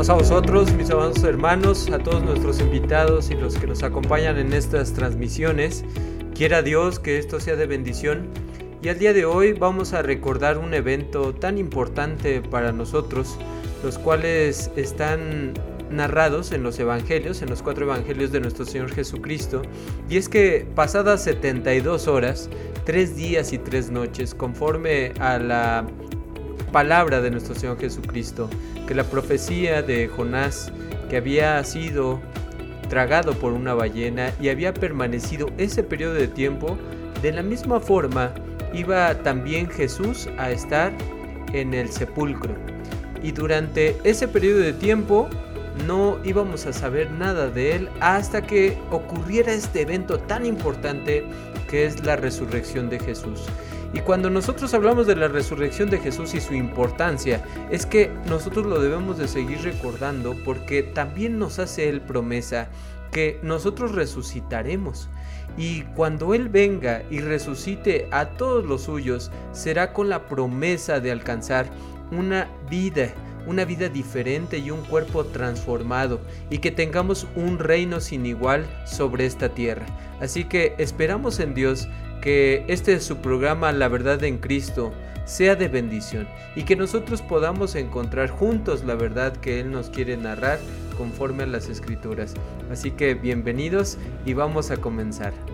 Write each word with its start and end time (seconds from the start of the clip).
a 0.00 0.12
vosotros, 0.12 0.70
mis 0.74 0.90
amados 0.90 1.22
hermanos, 1.24 1.88
a 1.90 1.98
todos 1.98 2.22
nuestros 2.22 2.60
invitados 2.60 3.30
y 3.30 3.34
los 3.36 3.56
que 3.56 3.66
nos 3.66 3.82
acompañan 3.82 4.36
en 4.36 4.52
estas 4.52 4.92
transmisiones. 4.92 5.82
Quiera 6.34 6.60
Dios 6.60 6.98
que 6.98 7.16
esto 7.16 7.40
sea 7.40 7.56
de 7.56 7.66
bendición. 7.66 8.28
Y 8.82 8.88
al 8.90 8.98
día 8.98 9.14
de 9.14 9.24
hoy 9.24 9.54
vamos 9.54 9.94
a 9.94 10.02
recordar 10.02 10.58
un 10.58 10.74
evento 10.74 11.32
tan 11.32 11.56
importante 11.56 12.42
para 12.42 12.70
nosotros, 12.70 13.38
los 13.82 13.96
cuales 13.98 14.70
están 14.76 15.54
narrados 15.90 16.52
en 16.52 16.62
los 16.62 16.78
evangelios, 16.78 17.40
en 17.40 17.48
los 17.48 17.62
cuatro 17.62 17.86
evangelios 17.86 18.30
de 18.30 18.40
nuestro 18.40 18.66
Señor 18.66 18.92
Jesucristo. 18.92 19.62
Y 20.10 20.18
es 20.18 20.28
que 20.28 20.66
pasadas 20.74 21.22
72 21.24 22.08
horas, 22.08 22.50
tres 22.84 23.16
días 23.16 23.54
y 23.54 23.58
tres 23.58 23.90
noches, 23.90 24.34
conforme 24.34 25.12
a 25.18 25.38
la 25.38 25.86
palabra 26.74 27.20
de 27.20 27.30
nuestro 27.30 27.54
Señor 27.54 27.78
Jesucristo, 27.78 28.50
que 28.88 28.96
la 28.96 29.04
profecía 29.04 29.80
de 29.80 30.08
Jonás, 30.08 30.72
que 31.08 31.16
había 31.16 31.62
sido 31.62 32.20
tragado 32.88 33.34
por 33.34 33.52
una 33.52 33.74
ballena 33.74 34.32
y 34.40 34.48
había 34.48 34.74
permanecido 34.74 35.50
ese 35.56 35.84
periodo 35.84 36.14
de 36.14 36.26
tiempo, 36.26 36.76
de 37.22 37.30
la 37.30 37.44
misma 37.44 37.78
forma 37.78 38.34
iba 38.72 39.14
también 39.22 39.70
Jesús 39.70 40.28
a 40.36 40.50
estar 40.50 40.92
en 41.52 41.74
el 41.74 41.90
sepulcro. 41.90 42.56
Y 43.22 43.30
durante 43.30 43.96
ese 44.02 44.26
periodo 44.26 44.58
de 44.58 44.72
tiempo 44.72 45.28
no 45.86 46.18
íbamos 46.24 46.66
a 46.66 46.72
saber 46.72 47.08
nada 47.12 47.50
de 47.50 47.76
él 47.76 47.88
hasta 48.00 48.42
que 48.42 48.76
ocurriera 48.90 49.52
este 49.52 49.82
evento 49.82 50.18
tan 50.18 50.44
importante 50.44 51.24
que 51.70 51.86
es 51.86 52.04
la 52.04 52.16
resurrección 52.16 52.90
de 52.90 52.98
Jesús. 52.98 53.46
Y 53.94 54.00
cuando 54.00 54.28
nosotros 54.28 54.74
hablamos 54.74 55.06
de 55.06 55.14
la 55.14 55.28
resurrección 55.28 55.88
de 55.88 56.00
Jesús 56.00 56.34
y 56.34 56.40
su 56.40 56.52
importancia, 56.52 57.44
es 57.70 57.86
que 57.86 58.10
nosotros 58.28 58.66
lo 58.66 58.80
debemos 58.80 59.18
de 59.18 59.28
seguir 59.28 59.62
recordando 59.62 60.34
porque 60.44 60.82
también 60.82 61.38
nos 61.38 61.60
hace 61.60 61.88
Él 61.88 62.00
promesa 62.00 62.68
que 63.12 63.38
nosotros 63.44 63.92
resucitaremos. 63.92 65.08
Y 65.56 65.82
cuando 65.94 66.34
Él 66.34 66.48
venga 66.48 67.04
y 67.08 67.20
resucite 67.20 68.08
a 68.10 68.30
todos 68.30 68.64
los 68.64 68.82
suyos, 68.82 69.30
será 69.52 69.92
con 69.92 70.08
la 70.08 70.26
promesa 70.26 70.98
de 70.98 71.12
alcanzar 71.12 71.66
una 72.10 72.48
vida, 72.68 73.14
una 73.46 73.64
vida 73.64 73.88
diferente 73.88 74.58
y 74.58 74.72
un 74.72 74.82
cuerpo 74.82 75.24
transformado, 75.26 76.20
y 76.50 76.58
que 76.58 76.72
tengamos 76.72 77.28
un 77.36 77.60
reino 77.60 78.00
sin 78.00 78.26
igual 78.26 78.66
sobre 78.84 79.26
esta 79.26 79.50
tierra. 79.50 79.86
Así 80.20 80.44
que 80.44 80.74
esperamos 80.78 81.38
en 81.38 81.54
Dios 81.54 81.86
que 82.24 82.64
este 82.68 82.94
es 82.94 83.04
su 83.04 83.18
programa 83.18 83.70
La 83.72 83.88
verdad 83.88 84.24
en 84.24 84.38
Cristo 84.38 84.94
sea 85.26 85.56
de 85.56 85.68
bendición 85.68 86.26
y 86.56 86.62
que 86.62 86.74
nosotros 86.74 87.20
podamos 87.20 87.74
encontrar 87.74 88.30
juntos 88.30 88.82
la 88.82 88.94
verdad 88.94 89.36
que 89.36 89.60
Él 89.60 89.70
nos 89.70 89.90
quiere 89.90 90.16
narrar 90.16 90.58
conforme 90.96 91.42
a 91.42 91.46
las 91.46 91.68
escrituras. 91.68 92.32
Así 92.70 92.92
que 92.92 93.12
bienvenidos 93.12 93.98
y 94.24 94.32
vamos 94.32 94.70
a 94.70 94.78
comenzar. 94.78 95.53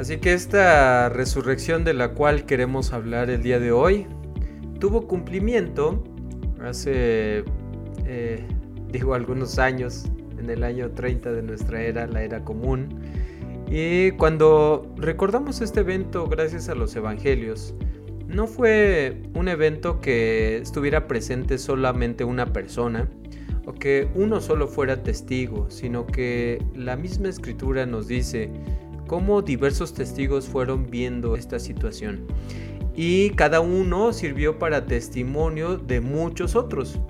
Así 0.00 0.16
que 0.16 0.32
esta 0.32 1.10
resurrección 1.10 1.84
de 1.84 1.92
la 1.92 2.14
cual 2.14 2.46
queremos 2.46 2.94
hablar 2.94 3.28
el 3.28 3.42
día 3.42 3.60
de 3.60 3.70
hoy 3.70 4.06
tuvo 4.78 5.06
cumplimiento 5.06 6.02
hace, 6.64 7.44
eh, 8.06 8.42
digo, 8.90 9.12
algunos 9.12 9.58
años, 9.58 10.06
en 10.38 10.48
el 10.48 10.64
año 10.64 10.92
30 10.92 11.32
de 11.32 11.42
nuestra 11.42 11.82
era, 11.82 12.06
la 12.06 12.22
era 12.22 12.42
común. 12.44 12.98
Y 13.70 14.12
cuando 14.12 14.90
recordamos 14.96 15.60
este 15.60 15.80
evento 15.80 16.26
gracias 16.28 16.70
a 16.70 16.74
los 16.74 16.96
evangelios, 16.96 17.74
no 18.26 18.46
fue 18.46 19.20
un 19.34 19.48
evento 19.48 20.00
que 20.00 20.56
estuviera 20.56 21.06
presente 21.08 21.58
solamente 21.58 22.24
una 22.24 22.46
persona 22.46 23.06
o 23.66 23.74
que 23.74 24.08
uno 24.14 24.40
solo 24.40 24.66
fuera 24.66 25.02
testigo, 25.02 25.70
sino 25.70 26.06
que 26.06 26.64
la 26.74 26.96
misma 26.96 27.28
escritura 27.28 27.84
nos 27.84 28.08
dice 28.08 28.50
cómo 29.10 29.42
diversos 29.42 29.92
testigos 29.92 30.46
fueron 30.46 30.88
viendo 30.88 31.34
esta 31.34 31.58
situación 31.58 32.28
y 32.94 33.30
cada 33.30 33.60
uno 33.60 34.12
sirvió 34.12 34.56
para 34.56 34.86
testimonio 34.86 35.78
de 35.78 36.00
muchos 36.00 36.54
otros. 36.54 37.00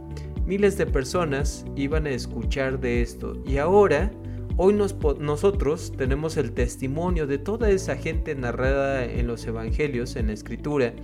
Miles 0.47 0.79
de 0.79 0.87
personas 0.87 1.67
iban 1.77 2.07
a 2.07 2.11
escuchar 2.13 2.81
de 2.81 3.03
esto 3.03 3.37
y 3.47 3.59
ahora, 3.59 4.11
hoy 4.57 4.73
nosotros 4.73 5.93
tenemos 5.95 6.39
el 6.39 6.53
testimonio 6.53 7.27
de 7.27 7.37
toda 7.37 7.69
esa 7.69 7.97
gente 7.97 8.35
narrada 8.35 9.05
en 9.05 9.27
los 9.27 9.47
evangelios, 9.47 10.17
en 10.17 10.29
la 10.29 10.33
escritura, 10.33 10.95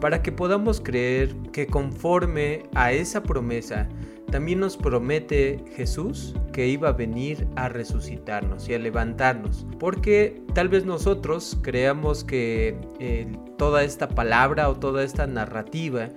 para 0.00 0.22
que 0.22 0.32
podamos 0.32 0.80
creer 0.80 1.34
que 1.52 1.66
conforme 1.66 2.64
a 2.74 2.92
esa 2.92 3.22
promesa, 3.22 3.88
también 4.30 4.60
nos 4.60 4.76
promete 4.76 5.62
Jesús 5.74 6.34
que 6.52 6.68
iba 6.68 6.88
a 6.88 6.92
venir 6.92 7.46
a 7.56 7.68
resucitarnos 7.68 8.68
y 8.68 8.74
a 8.74 8.78
levantarnos. 8.78 9.66
Porque 9.78 10.40
tal 10.54 10.68
vez 10.68 10.84
nosotros 10.84 11.58
creamos 11.62 12.24
que 12.24 12.76
eh, 13.00 13.26
toda 13.58 13.82
esta 13.82 14.08
palabra 14.08 14.68
o 14.68 14.76
toda 14.76 15.02
esta 15.02 15.26
narrativa, 15.26 16.08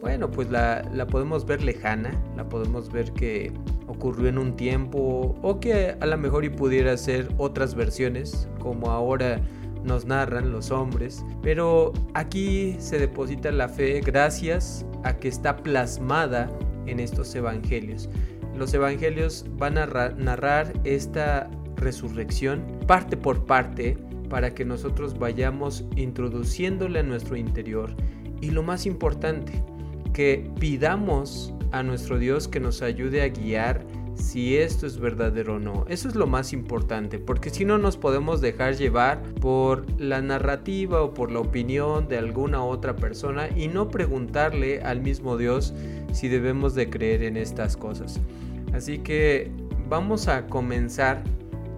bueno, 0.00 0.30
pues 0.30 0.50
la, 0.50 0.88
la 0.94 1.06
podemos 1.06 1.44
ver 1.44 1.62
lejana, 1.62 2.10
la 2.36 2.48
podemos 2.48 2.92
ver 2.92 3.12
que 3.12 3.52
ocurrió 3.88 4.28
en 4.28 4.38
un 4.38 4.54
tiempo 4.56 5.36
o 5.42 5.60
que 5.60 5.96
a 5.98 6.06
lo 6.06 6.16
mejor 6.18 6.44
y 6.44 6.50
pudiera 6.50 6.96
ser 6.96 7.28
otras 7.36 7.74
versiones, 7.74 8.48
como 8.60 8.90
ahora 8.90 9.40
nos 9.86 10.04
narran 10.04 10.52
los 10.52 10.70
hombres, 10.70 11.24
pero 11.42 11.92
aquí 12.14 12.76
se 12.78 12.98
deposita 12.98 13.50
la 13.50 13.68
fe 13.68 14.00
gracias 14.00 14.84
a 15.04 15.16
que 15.16 15.28
está 15.28 15.56
plasmada 15.56 16.50
en 16.86 17.00
estos 17.00 17.34
evangelios. 17.34 18.08
Los 18.56 18.74
evangelios 18.74 19.44
van 19.58 19.78
a 19.78 19.86
narrar 19.86 20.72
esta 20.84 21.50
resurrección 21.76 22.64
parte 22.86 23.16
por 23.16 23.44
parte 23.44 23.96
para 24.28 24.54
que 24.54 24.64
nosotros 24.64 25.18
vayamos 25.18 25.84
introduciéndole 25.94 27.00
a 27.00 27.02
nuestro 27.02 27.36
interior 27.36 27.94
y 28.40 28.50
lo 28.50 28.62
más 28.62 28.86
importante, 28.86 29.62
que 30.12 30.50
pidamos 30.58 31.54
a 31.72 31.82
nuestro 31.82 32.18
Dios 32.18 32.48
que 32.48 32.60
nos 32.60 32.82
ayude 32.82 33.22
a 33.22 33.28
guiar 33.28 33.84
si 34.16 34.56
esto 34.56 34.86
es 34.86 34.98
verdadero 34.98 35.56
o 35.56 35.58
no. 35.58 35.84
Eso 35.88 36.08
es 36.08 36.14
lo 36.14 36.26
más 36.26 36.52
importante, 36.52 37.18
porque 37.18 37.50
si 37.50 37.64
no 37.64 37.78
nos 37.78 37.96
podemos 37.96 38.40
dejar 38.40 38.76
llevar 38.76 39.22
por 39.40 39.84
la 40.00 40.20
narrativa 40.22 41.02
o 41.02 41.14
por 41.14 41.30
la 41.30 41.40
opinión 41.40 42.08
de 42.08 42.18
alguna 42.18 42.64
otra 42.64 42.96
persona 42.96 43.48
y 43.54 43.68
no 43.68 43.88
preguntarle 43.88 44.80
al 44.82 45.00
mismo 45.00 45.36
Dios 45.36 45.74
si 46.12 46.28
debemos 46.28 46.74
de 46.74 46.90
creer 46.90 47.22
en 47.22 47.36
estas 47.36 47.76
cosas. 47.76 48.20
Así 48.72 48.98
que 48.98 49.50
vamos 49.88 50.28
a 50.28 50.46
comenzar 50.46 51.22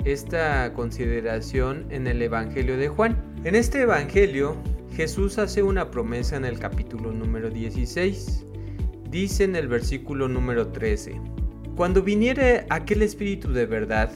esta 0.05 0.73
consideración 0.73 1.87
en 1.91 2.07
el 2.07 2.23
Evangelio 2.23 2.77
de 2.77 2.89
Juan. 2.89 3.17
En 3.45 3.55
este 3.55 3.83
Evangelio 3.83 4.57
Jesús 4.95 5.39
hace 5.39 5.63
una 5.63 5.91
promesa 5.91 6.37
en 6.37 6.45
el 6.45 6.59
capítulo 6.59 7.13
número 7.13 7.51
16. 7.51 8.47
Dice 9.11 9.45
en 9.45 9.57
el 9.57 9.69
versículo 9.69 10.29
número 10.29 10.69
13. 10.69 11.21
Cuando 11.79 12.03
viniere 12.03 12.67
aquel 12.71 13.03
Espíritu 13.03 13.53
de 13.53 13.65
verdad, 13.65 14.11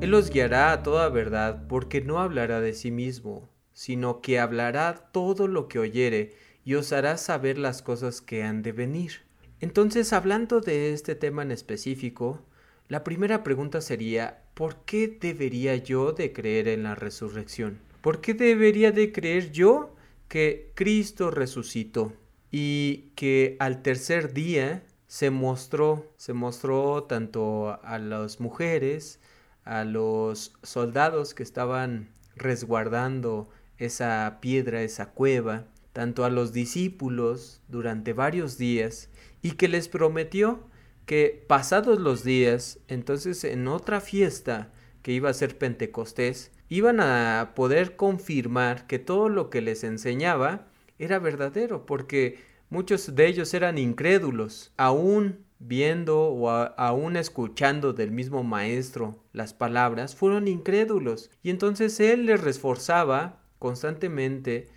Él 0.00 0.14
os 0.14 0.30
guiará 0.30 0.70
a 0.70 0.84
toda 0.84 1.08
verdad, 1.08 1.66
porque 1.66 2.00
no 2.00 2.20
hablará 2.20 2.60
de 2.60 2.72
sí 2.74 2.92
mismo, 2.92 3.48
sino 3.72 4.20
que 4.20 4.38
hablará 4.38 4.94
todo 5.10 5.48
lo 5.48 5.66
que 5.66 5.80
oyere, 5.80 6.36
y 6.64 6.76
os 6.76 6.92
hará 6.92 7.16
saber 7.16 7.58
las 7.58 7.82
cosas 7.82 8.20
que 8.20 8.44
han 8.44 8.62
de 8.62 8.70
venir. 8.70 9.22
Entonces, 9.58 10.12
hablando 10.12 10.60
de 10.60 10.92
este 10.92 11.16
tema 11.16 11.42
en 11.42 11.50
específico, 11.50 12.46
la 12.86 13.02
primera 13.02 13.42
pregunta 13.42 13.80
sería, 13.80 14.44
¿por 14.54 14.84
qué 14.84 15.08
debería 15.08 15.74
yo 15.74 16.12
de 16.12 16.32
creer 16.32 16.68
en 16.68 16.84
la 16.84 16.94
resurrección? 16.94 17.80
¿Por 18.00 18.20
qué 18.20 18.32
debería 18.32 18.92
de 18.92 19.10
creer 19.10 19.50
yo 19.50 19.96
que 20.28 20.70
Cristo 20.76 21.32
resucitó 21.32 22.12
y 22.52 23.10
que 23.16 23.56
al 23.58 23.82
tercer 23.82 24.32
día 24.34 24.84
se 25.08 25.30
mostró, 25.30 26.12
se 26.16 26.34
mostró 26.34 27.04
tanto 27.04 27.80
a 27.82 27.98
las 27.98 28.40
mujeres, 28.40 29.20
a 29.64 29.84
los 29.84 30.52
soldados 30.62 31.34
que 31.34 31.42
estaban 31.42 32.10
resguardando 32.36 33.48
esa 33.78 34.38
piedra, 34.40 34.82
esa 34.82 35.10
cueva, 35.10 35.64
tanto 35.92 36.24
a 36.24 36.30
los 36.30 36.52
discípulos 36.52 37.62
durante 37.68 38.12
varios 38.12 38.58
días, 38.58 39.08
y 39.42 39.52
que 39.52 39.68
les 39.68 39.88
prometió 39.88 40.60
que 41.06 41.42
pasados 41.48 41.98
los 41.98 42.22
días, 42.22 42.78
entonces 42.86 43.42
en 43.44 43.66
otra 43.66 44.00
fiesta 44.02 44.72
que 45.02 45.12
iba 45.12 45.30
a 45.30 45.34
ser 45.34 45.56
Pentecostés, 45.56 46.52
iban 46.68 47.00
a 47.00 47.52
poder 47.56 47.96
confirmar 47.96 48.86
que 48.86 48.98
todo 48.98 49.30
lo 49.30 49.48
que 49.48 49.62
les 49.62 49.84
enseñaba 49.84 50.66
era 50.98 51.18
verdadero, 51.18 51.86
porque 51.86 52.47
muchos 52.70 53.14
de 53.14 53.26
ellos 53.26 53.52
eran 53.54 53.78
incrédulos, 53.78 54.72
aún 54.76 55.44
viendo 55.58 56.20
o 56.20 56.50
aún 56.50 57.16
escuchando 57.16 57.92
del 57.92 58.10
mismo 58.10 58.44
maestro 58.44 59.24
las 59.32 59.54
palabras, 59.54 60.14
fueron 60.14 60.48
incrédulos. 60.48 61.30
Y 61.42 61.50
entonces 61.50 61.98
él 62.00 62.26
les 62.26 62.40
reforzaba 62.40 63.40
constantemente 63.58 64.68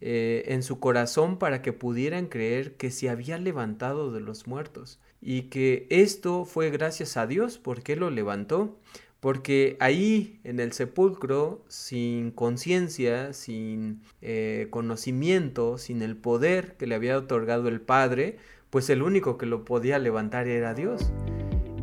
eh, 0.00 0.44
en 0.48 0.62
su 0.62 0.80
corazón 0.80 1.38
para 1.38 1.62
que 1.62 1.72
pudieran 1.72 2.26
creer 2.26 2.76
que 2.76 2.90
se 2.90 3.08
había 3.08 3.38
levantado 3.38 4.12
de 4.12 4.20
los 4.20 4.46
muertos 4.46 5.00
y 5.22 5.44
que 5.44 5.86
esto 5.90 6.44
fue 6.44 6.70
gracias 6.70 7.16
a 7.16 7.26
Dios 7.26 7.58
porque 7.58 7.96
lo 7.96 8.10
levantó. 8.10 8.78
Porque 9.26 9.76
ahí 9.80 10.38
en 10.44 10.60
el 10.60 10.70
sepulcro, 10.70 11.64
sin 11.66 12.30
conciencia, 12.30 13.32
sin 13.32 14.00
eh, 14.22 14.68
conocimiento, 14.70 15.78
sin 15.78 16.02
el 16.02 16.16
poder 16.16 16.76
que 16.76 16.86
le 16.86 16.94
había 16.94 17.18
otorgado 17.18 17.66
el 17.66 17.80
Padre, 17.80 18.36
pues 18.70 18.88
el 18.88 19.02
único 19.02 19.36
que 19.36 19.46
lo 19.46 19.64
podía 19.64 19.98
levantar 19.98 20.46
era 20.46 20.74
Dios. 20.74 21.10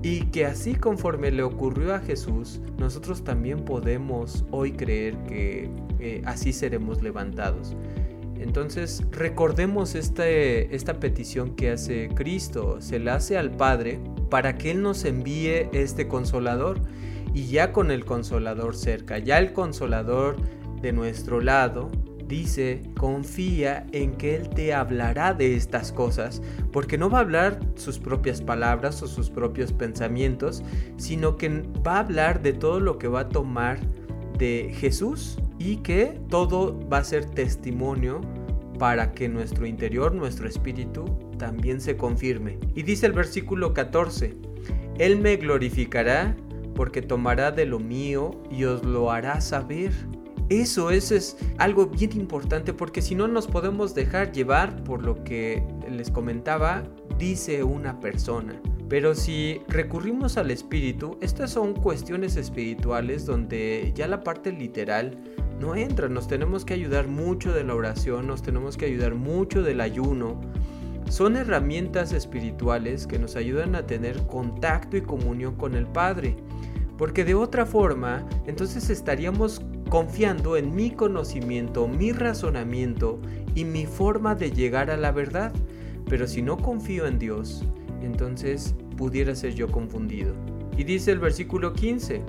Y 0.01 0.27
que 0.27 0.45
así 0.45 0.75
conforme 0.75 1.31
le 1.31 1.43
ocurrió 1.43 1.93
a 1.93 1.99
Jesús, 1.99 2.61
nosotros 2.77 3.25
también 3.25 3.65
podemos 3.65 4.45
hoy 4.49 4.71
creer 4.71 5.17
que 5.27 5.69
eh, 5.99 6.21
así 6.23 6.53
seremos 6.53 7.01
levantados. 7.01 7.75
Entonces 8.39 9.03
recordemos 9.11 9.95
este, 9.95 10.73
esta 10.73 11.01
petición 11.01 11.57
que 11.57 11.71
hace 11.71 12.07
Cristo, 12.15 12.79
se 12.79 12.99
la 12.99 13.15
hace 13.15 13.37
al 13.37 13.51
Padre 13.51 13.99
para 14.29 14.57
que 14.57 14.71
Él 14.71 14.81
nos 14.81 15.03
envíe 15.03 15.67
este 15.73 16.07
consolador 16.07 16.79
y 17.33 17.47
ya 17.47 17.71
con 17.71 17.91
el 17.91 18.05
consolador 18.05 18.75
cerca, 18.75 19.17
ya 19.17 19.39
el 19.39 19.53
consolador 19.53 20.37
de 20.81 20.91
nuestro 20.91 21.41
lado, 21.41 21.89
dice, 22.27 22.81
confía 22.97 23.85
en 23.91 24.13
que 24.15 24.35
Él 24.35 24.49
te 24.49 24.73
hablará 24.73 25.33
de 25.33 25.55
estas 25.55 25.91
cosas, 25.91 26.41
porque 26.71 26.97
no 26.97 27.09
va 27.09 27.19
a 27.19 27.21
hablar 27.21 27.59
sus 27.75 27.99
propias 27.99 28.41
palabras 28.41 29.01
o 29.03 29.07
sus 29.07 29.29
propios 29.29 29.71
pensamientos, 29.71 30.63
sino 30.97 31.37
que 31.37 31.63
va 31.85 31.97
a 31.97 31.99
hablar 31.99 32.41
de 32.41 32.53
todo 32.53 32.79
lo 32.79 32.97
que 32.97 33.07
va 33.07 33.21
a 33.21 33.29
tomar 33.29 33.79
de 34.37 34.73
Jesús 34.75 35.37
y 35.59 35.77
que 35.77 36.19
todo 36.29 36.79
va 36.89 36.99
a 36.99 37.03
ser 37.03 37.25
testimonio 37.25 38.21
para 38.79 39.13
que 39.13 39.29
nuestro 39.29 39.65
interior, 39.65 40.13
nuestro 40.13 40.47
espíritu, 40.47 41.05
también 41.37 41.79
se 41.79 41.95
confirme. 41.95 42.57
Y 42.75 42.83
dice 42.83 43.05
el 43.05 43.13
versículo 43.13 43.73
14, 43.73 44.35
Él 44.97 45.19
me 45.19 45.35
glorificará 45.37 46.35
porque 46.73 47.01
tomará 47.01 47.51
de 47.51 47.65
lo 47.65 47.79
mío 47.79 48.31
y 48.51 48.63
os 48.65 48.83
lo 48.83 49.11
hará 49.11 49.41
saber. 49.41 49.91
Eso, 50.49 50.91
eso 50.91 51.15
es 51.15 51.37
algo 51.57 51.87
bien 51.87 52.11
importante 52.13 52.73
porque 52.73 53.01
si 53.01 53.15
no 53.15 53.27
nos 53.27 53.47
podemos 53.47 53.95
dejar 53.95 54.31
llevar 54.31 54.83
por 54.83 55.03
lo 55.03 55.23
que 55.23 55.63
les 55.89 56.11
comentaba, 56.11 56.83
dice 57.17 57.63
una 57.63 57.99
persona. 57.99 58.61
Pero 58.89 59.15
si 59.15 59.61
recurrimos 59.69 60.37
al 60.37 60.51
espíritu, 60.51 61.17
estas 61.21 61.51
son 61.51 61.73
cuestiones 61.73 62.35
espirituales 62.35 63.25
donde 63.25 63.91
ya 63.95 64.07
la 64.07 64.23
parte 64.23 64.51
literal 64.51 65.17
no 65.59 65.75
entra. 65.75 66.09
Nos 66.09 66.27
tenemos 66.27 66.65
que 66.65 66.73
ayudar 66.73 67.07
mucho 67.07 67.53
de 67.53 67.63
la 67.63 67.73
oración, 67.73 68.27
nos 68.27 68.43
tenemos 68.43 68.77
que 68.77 68.85
ayudar 68.85 69.15
mucho 69.15 69.63
del 69.63 69.81
ayuno. 69.81 70.39
Son 71.09 71.37
herramientas 71.37 72.13
espirituales 72.13 73.07
que 73.07 73.19
nos 73.19 73.35
ayudan 73.35 73.75
a 73.75 73.85
tener 73.85 74.27
contacto 74.27 74.97
y 74.97 75.01
comunión 75.01 75.55
con 75.55 75.75
el 75.75 75.87
Padre. 75.87 76.35
Porque 76.97 77.25
de 77.25 77.35
otra 77.35 77.65
forma, 77.65 78.27
entonces 78.45 78.89
estaríamos 78.89 79.61
confiando 79.89 80.57
en 80.57 80.75
mi 80.75 80.91
conocimiento, 80.91 81.87
mi 81.87 82.11
razonamiento 82.11 83.19
y 83.55 83.65
mi 83.65 83.85
forma 83.85 84.35
de 84.35 84.51
llegar 84.51 84.89
a 84.89 84.97
la 84.97 85.11
verdad. 85.11 85.51
Pero 86.09 86.27
si 86.27 86.41
no 86.41 86.57
confío 86.57 87.05
en 87.05 87.19
Dios, 87.19 87.63
entonces 88.01 88.75
pudiera 88.97 89.35
ser 89.35 89.53
yo 89.53 89.69
confundido. 89.69 90.33
Y 90.77 90.83
dice 90.83 91.11
el 91.11 91.19
versículo 91.19 91.73
15, 91.73 92.21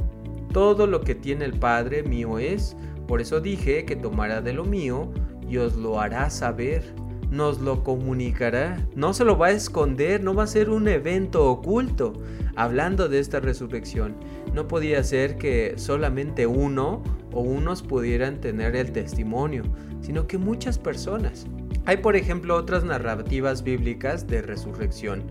todo 0.53 0.87
lo 0.87 1.01
que 1.01 1.15
tiene 1.15 1.45
el 1.45 1.55
Padre 1.55 2.03
mío 2.03 2.39
es, 2.39 2.77
por 3.07 3.21
eso 3.21 3.41
dije 3.41 3.85
que 3.85 3.97
tomará 3.97 4.41
de 4.41 4.53
lo 4.53 4.65
mío 4.65 5.11
y 5.49 5.57
os 5.59 5.77
lo 5.77 6.01
hará 6.01 6.31
saber. 6.31 6.95
Nos 7.31 7.61
lo 7.61 7.83
comunicará. 7.83 8.87
No 8.95 9.13
se 9.13 9.25
lo 9.25 9.37
va 9.37 9.49
a 9.49 9.53
esconder, 9.53 10.23
no 10.23 10.35
va 10.35 10.45
a 10.45 10.47
ser 10.47 10.71
un 10.71 10.87
evento 10.87 11.51
oculto. 11.51 12.13
Hablando 12.55 13.09
de 13.09 13.19
esta 13.19 13.41
resurrección, 13.41 14.15
no 14.55 14.69
podía 14.69 15.03
ser 15.03 15.37
que 15.37 15.75
solamente 15.77 16.47
uno 16.47 17.03
o 17.33 17.41
unos 17.41 17.83
pudieran 17.83 18.41
tener 18.41 18.77
el 18.77 18.93
testimonio, 18.93 19.65
sino 20.01 20.27
que 20.27 20.39
muchas 20.39 20.79
personas. 20.79 21.47
Hay 21.87 21.99
por 21.99 22.17
ejemplo 22.17 22.57
otras 22.57 22.85
narrativas 22.85 23.63
bíblicas 23.63 24.27
de 24.27 24.43
resurrección 24.43 25.25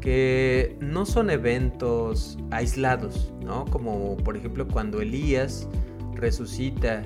que 0.00 0.76
no 0.80 1.06
son 1.06 1.30
eventos 1.30 2.36
aislados, 2.50 3.32
¿no? 3.42 3.64
Como 3.64 4.18
por 4.18 4.36
ejemplo 4.36 4.68
cuando 4.68 5.00
Elías 5.00 5.66
resucita 6.14 7.04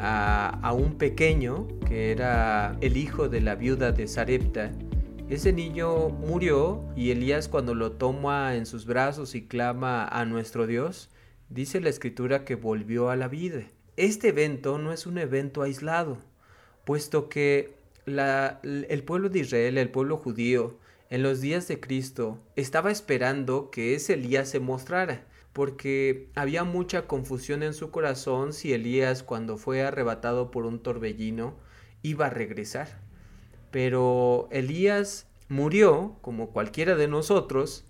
a, 0.00 0.72
un 0.72 0.94
pequeño 0.94 1.68
que 1.86 2.10
era 2.10 2.76
el 2.80 2.96
hijo 2.96 3.28
de 3.28 3.40
la 3.40 3.54
viuda 3.54 3.92
de 3.92 4.08
Sarepta. 4.08 4.72
Ese 5.30 5.52
niño 5.52 6.08
murió 6.08 6.82
y 6.96 7.12
Elías 7.12 7.46
cuando 7.46 7.76
lo 7.76 7.92
toma 7.92 8.56
en 8.56 8.66
sus 8.66 8.84
brazos 8.84 9.36
y 9.36 9.46
clama 9.46 10.04
a 10.04 10.24
nuestro 10.24 10.66
Dios, 10.66 11.08
dice 11.48 11.80
la 11.80 11.88
escritura 11.88 12.44
que 12.44 12.56
volvió 12.56 13.10
a 13.10 13.16
la 13.16 13.28
vida. 13.28 13.62
Este 13.96 14.30
evento 14.30 14.78
no 14.78 14.92
es 14.92 15.06
un 15.06 15.18
evento 15.18 15.62
aislado, 15.62 16.18
puesto 16.84 17.28
que 17.28 17.76
el 18.06 19.04
pueblo 19.04 19.28
de 19.28 19.38
Israel, 19.38 19.78
el 19.78 19.90
pueblo 19.90 20.16
judío, 20.16 20.80
en 21.10 21.22
los 21.22 21.40
días 21.40 21.68
de 21.68 21.78
Cristo, 21.78 22.40
estaba 22.56 22.90
esperando 22.90 23.70
que 23.70 23.94
ese 23.94 24.14
Elías 24.14 24.48
se 24.48 24.58
mostrara 24.58 25.28
porque 25.52 26.28
había 26.34 26.64
mucha 26.64 27.06
confusión 27.06 27.62
en 27.62 27.74
su 27.74 27.92
corazón 27.92 28.52
si 28.52 28.72
Elías 28.72 29.22
cuando 29.22 29.58
fue 29.58 29.82
arrebatado 29.82 30.50
por 30.50 30.66
un 30.66 30.82
torbellino 30.82 31.54
iba 32.02 32.26
a 32.26 32.30
regresar. 32.30 33.09
Pero 33.70 34.48
Elías 34.50 35.26
murió, 35.48 36.16
como 36.22 36.50
cualquiera 36.50 36.96
de 36.96 37.08
nosotros, 37.08 37.84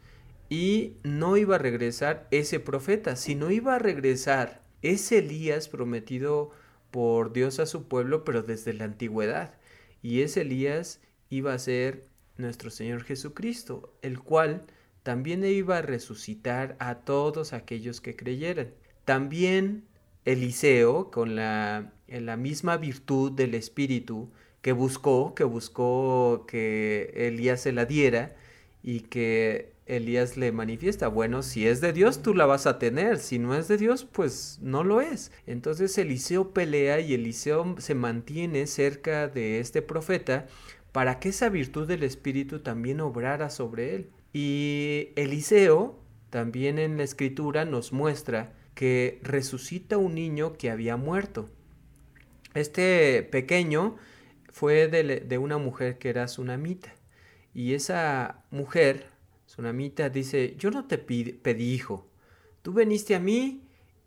y 0.49 0.97
no 1.05 1.37
iba 1.37 1.57
a 1.57 1.59
regresar 1.59 2.27
ese 2.31 2.59
profeta, 2.61 3.17
sino 3.17 3.51
iba 3.51 3.77
a 3.77 3.79
regresar 3.79 4.63
ese 4.83 5.19
Elías 5.19 5.69
prometido 5.69 6.51
por 6.91 7.33
Dios 7.33 7.61
a 7.61 7.67
su 7.67 7.87
pueblo, 7.87 8.25
pero 8.25 8.43
desde 8.43 8.75
la 8.75 8.85
antigüedad. 8.85 9.55
Y 10.03 10.23
ese 10.23 10.43
Elías 10.43 11.01
iba 11.29 11.55
a 11.55 11.59
ser 11.59 12.09
nuestro 12.37 12.71
Señor 12.71 13.05
Jesucristo, 13.05 13.95
el 14.03 14.19
cual 14.19 14.65
también 15.03 15.45
iba 15.45 15.79
a 15.79 15.83
resucitar 15.83 16.77
a 16.81 16.97
todos 16.97 17.53
aquellos 17.53 18.01
que 18.01 18.17
creyeran. 18.17 18.75
También 19.05 19.85
Eliseo, 20.25 21.11
con 21.11 21.37
la, 21.37 21.93
la 22.09 22.37
misma 22.37 22.77
virtud 22.77 23.33
del 23.33 23.55
Espíritu 23.55 24.31
que 24.63 24.73
buscó, 24.73 25.35
que 25.35 25.45
buscó 25.45 26.45
que 26.47 27.13
Elías 27.15 27.61
se 27.63 27.73
la 27.73 27.87
diera 27.87 28.37
y 28.83 29.01
que 29.01 29.73
Elías 29.87 30.37
le 30.37 30.53
manifiesta, 30.53 31.09
bueno, 31.09 31.43
si 31.43 31.67
es 31.67 31.81
de 31.81 31.93
Dios, 31.93 32.23
tú 32.23 32.35
la 32.35 32.47
vas 32.47 32.67
a 32.67 32.79
tener, 32.79 33.19
si 33.19 33.39
no 33.39 33.57
es 33.57 33.67
de 33.67 33.77
Dios, 33.77 34.05
pues 34.05 34.59
no 34.63 34.85
lo 34.85 35.01
es. 35.01 35.33
Entonces 35.47 35.97
Eliseo 35.99 36.53
pelea 36.53 37.01
y 37.01 37.15
Eliseo 37.15 37.75
se 37.79 37.95
mantiene 37.95 38.67
cerca 38.67 39.27
de 39.27 39.59
este 39.59 39.83
profeta 39.83 40.47
para 40.93 41.19
que 41.19 41.31
esa 41.31 41.49
virtud 41.49 41.89
del 41.89 42.05
Espíritu 42.05 42.61
también 42.61 43.01
obrara 43.01 43.51
sobre 43.51 43.97
él. 43.97 44.11
Y 44.33 45.09
Eliseo 45.17 45.99
también 46.31 46.79
en 46.79 46.97
la 46.97 47.03
escritura 47.03 47.65
nos 47.65 47.93
muestra 47.93 48.53
que 48.75 49.19
resucita 49.23 49.99
un 49.99 50.15
niño 50.15 50.53
que 50.53 50.71
había 50.71 50.97
muerto. 50.97 51.49
Este 52.55 53.23
pequeño 53.25 53.97
fue 54.51 54.89
de, 54.89 55.39
una 55.39 55.59
mujer 55.59 55.99
que 55.99 56.11
era 56.11 56.27
tsunamita. 56.27 56.95
Y 57.55 57.75
esa 57.75 58.45
mujer, 58.51 59.07
tsunamita, 59.47 60.09
dice, 60.09 60.55
yo 60.59 60.71
no 60.71 60.87
te 60.87 60.99
pedí 60.99 61.73
hijo, 61.73 62.09
tú 62.63 62.73
viniste 62.73 63.15
a 63.15 63.21
mí 63.21 63.63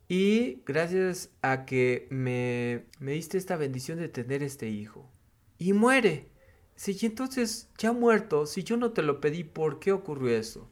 y 0.07 0.61
gracias 0.65 1.31
a 1.41 1.65
que 1.65 2.07
me, 2.09 2.85
me 2.99 3.13
diste 3.13 3.37
esta 3.37 3.57
bendición 3.57 3.99
de 3.99 4.09
tener 4.09 4.43
este 4.43 4.69
hijo. 4.69 5.09
Y 5.57 5.73
muere. 5.73 6.29
Si 6.75 6.97
entonces 7.05 7.69
ya 7.77 7.91
muerto, 7.91 8.45
si 8.45 8.63
yo 8.63 8.77
no 8.77 8.91
te 8.91 9.03
lo 9.03 9.21
pedí, 9.21 9.43
¿por 9.43 9.79
qué 9.79 9.91
ocurrió 9.91 10.35
eso? 10.35 10.69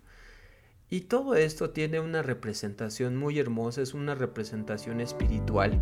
Y 0.93 0.99
todo 0.99 1.35
esto 1.35 1.69
tiene 1.69 2.01
una 2.01 2.21
representación 2.21 3.15
muy 3.15 3.39
hermosa, 3.39 3.81
es 3.81 3.93
una 3.93 4.13
representación 4.13 4.99
espiritual, 4.99 5.81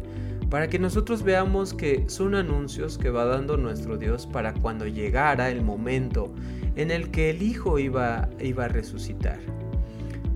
para 0.52 0.70
que 0.70 0.78
nosotros 0.78 1.24
veamos 1.24 1.74
que 1.74 2.08
son 2.08 2.36
anuncios 2.36 3.00
que 3.00 3.10
va 3.10 3.26
dando 3.26 3.58
nuestro 3.58 3.98
Dios 3.98 4.28
para 4.28 4.54
cuando 4.54 4.86
llegara 4.86 5.50
el 5.50 5.64
momento 5.64 6.32
en 6.76 6.92
el 6.92 7.10
que 7.10 7.32
el 7.32 7.42
Hijo 7.42 7.80
iba, 7.80 8.30
iba 8.40 8.66
a 8.66 8.68
resucitar. 8.68 9.40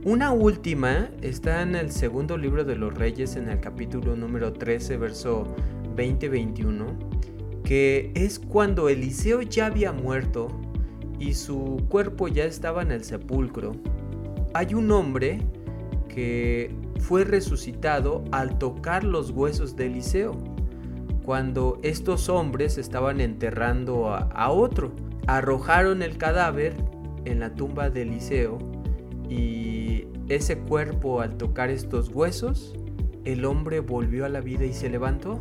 Una 0.06 0.32
última 0.32 1.12
está 1.22 1.62
en 1.62 1.76
el 1.76 1.92
segundo 1.92 2.36
libro 2.36 2.66
de 2.66 2.76
los 2.76 2.96
Reyes, 2.96 3.36
en 3.36 3.50
el 3.50 3.60
capítulo 3.60 4.16
número 4.16 4.54
13, 4.54 4.98
verso 4.98 5.56
20-21, 5.96 7.62
que 7.64 8.12
es 8.16 8.40
cuando 8.40 8.90
Eliseo 8.90 9.44
ya 9.44 9.68
había 9.68 9.92
muerto 9.92 10.48
y 11.20 11.36
su 11.36 11.80
cuerpo 11.90 12.28
ya 12.28 12.46
estaba 12.46 12.82
en 12.82 12.92
el 12.92 13.04
sepulcro 13.04 13.74
hay 14.54 14.74
un 14.74 14.92
hombre 14.92 15.40
que 16.08 16.74
fue 17.00 17.26
resucitado 17.26 18.24
al 18.32 18.58
tocar 18.60 19.04
los 19.04 19.32
huesos 19.32 19.76
de 19.76 19.88
Eliseo, 19.88 20.38
cuando 21.26 21.80
estos 21.84 22.30
hombres 22.30 22.78
estaban 22.78 23.20
enterrando 23.20 24.10
a, 24.10 24.50
otro. 24.52 24.92
Arrojaron 25.26 26.02
el 26.02 26.18
cadáver 26.18 26.76
en 27.26 27.40
la 27.40 27.56
tumba 27.56 27.90
de 27.90 28.04
Eliseo 28.04 28.60
y 29.30 30.06
ese 30.28 30.58
cuerpo 30.58 31.22
al 31.22 31.38
tocar 31.38 31.70
estos 31.70 32.10
huesos, 32.10 32.76
el 33.24 33.46
hombre 33.46 33.80
volvió 33.80 34.26
a 34.26 34.30
la 34.30 34.42
vida 34.42 34.66
y 34.66 34.74
se 34.74 34.90
levantó. 34.90 35.40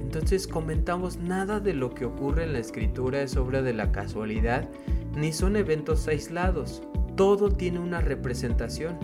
Entonces 0.00 0.46
comentamos 0.46 1.16
nada 1.16 1.60
de 1.60 1.72
lo 1.72 1.94
que 1.94 2.04
ocurre 2.04 2.44
en 2.44 2.52
la 2.52 2.58
escritura 2.58 3.22
es 3.22 3.36
obra 3.36 3.62
de 3.62 3.72
la 3.72 3.90
casualidad, 3.90 4.68
ni 5.16 5.32
son 5.32 5.56
eventos 5.56 6.06
aislados 6.08 6.82
todo 7.16 7.50
tiene 7.50 7.78
una 7.80 8.00
representación. 8.00 8.98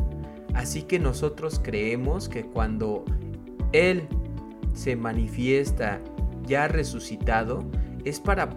Así 0.54 0.82
que 0.82 0.98
nosotros 0.98 1.60
creemos 1.62 2.28
que 2.28 2.44
cuando 2.44 3.04
Él 3.72 4.08
se 4.74 4.96
manifiesta 4.96 6.00
ya 6.46 6.68
resucitado, 6.68 7.64
es 8.04 8.20
para 8.20 8.50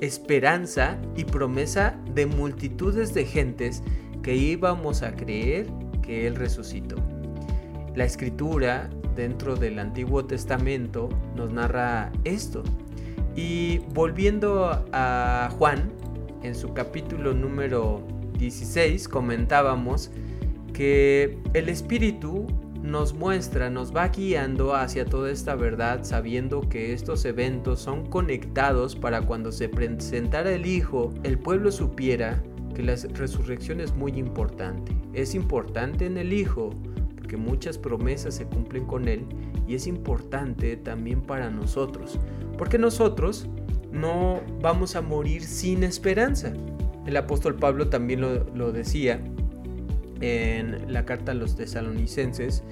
esperanza 0.00 0.98
y 1.16 1.24
promesa 1.24 1.98
de 2.14 2.26
multitudes 2.26 3.14
de 3.14 3.24
gentes 3.24 3.82
que 4.22 4.34
íbamos 4.34 5.02
a 5.02 5.14
creer 5.14 5.66
que 6.02 6.26
Él 6.26 6.36
resucitó. 6.36 6.96
La 7.94 8.04
escritura 8.04 8.90
dentro 9.14 9.56
del 9.56 9.78
Antiguo 9.78 10.24
Testamento 10.24 11.08
nos 11.34 11.52
narra 11.52 12.12
esto. 12.24 12.62
Y 13.34 13.78
volviendo 13.94 14.84
a 14.92 15.50
Juan, 15.58 15.92
en 16.42 16.54
su 16.54 16.72
capítulo 16.74 17.34
número 17.34 18.06
16 18.38 19.08
comentábamos 19.08 20.10
que 20.72 21.38
el 21.54 21.68
Espíritu 21.68 22.46
nos 22.82 23.14
muestra, 23.14 23.68
nos 23.70 23.94
va 23.94 24.08
guiando 24.08 24.74
hacia 24.74 25.04
toda 25.04 25.30
esta 25.30 25.54
verdad, 25.54 26.04
sabiendo 26.04 26.60
que 26.68 26.92
estos 26.92 27.24
eventos 27.24 27.80
son 27.80 28.06
conectados 28.06 28.94
para 28.94 29.22
cuando 29.22 29.50
se 29.52 29.68
presentara 29.68 30.52
el 30.52 30.66
Hijo, 30.66 31.12
el 31.24 31.38
pueblo 31.38 31.72
supiera 31.72 32.42
que 32.74 32.82
la 32.82 32.94
resurrección 33.14 33.80
es 33.80 33.94
muy 33.94 34.12
importante. 34.12 34.94
Es 35.14 35.34
importante 35.34 36.06
en 36.06 36.18
el 36.18 36.32
Hijo, 36.32 36.70
porque 37.16 37.36
muchas 37.36 37.78
promesas 37.78 38.34
se 38.34 38.46
cumplen 38.46 38.84
con 38.84 39.08
Él, 39.08 39.26
y 39.66 39.74
es 39.74 39.86
importante 39.86 40.76
también 40.76 41.22
para 41.22 41.50
nosotros, 41.50 42.18
porque 42.56 42.78
nosotros 42.78 43.48
no 43.90 44.42
vamos 44.60 44.94
a 44.94 45.00
morir 45.00 45.42
sin 45.42 45.82
esperanza. 45.82 46.52
El 47.06 47.16
apóstol 47.16 47.54
Pablo 47.54 47.88
también 47.88 48.20
lo, 48.20 48.72
decía 48.72 49.20
en 50.20 50.92
la 50.92 51.04
carta 51.04 51.32
a 51.32 51.34
los 51.34 51.56
tesalonicenses, 51.56 52.64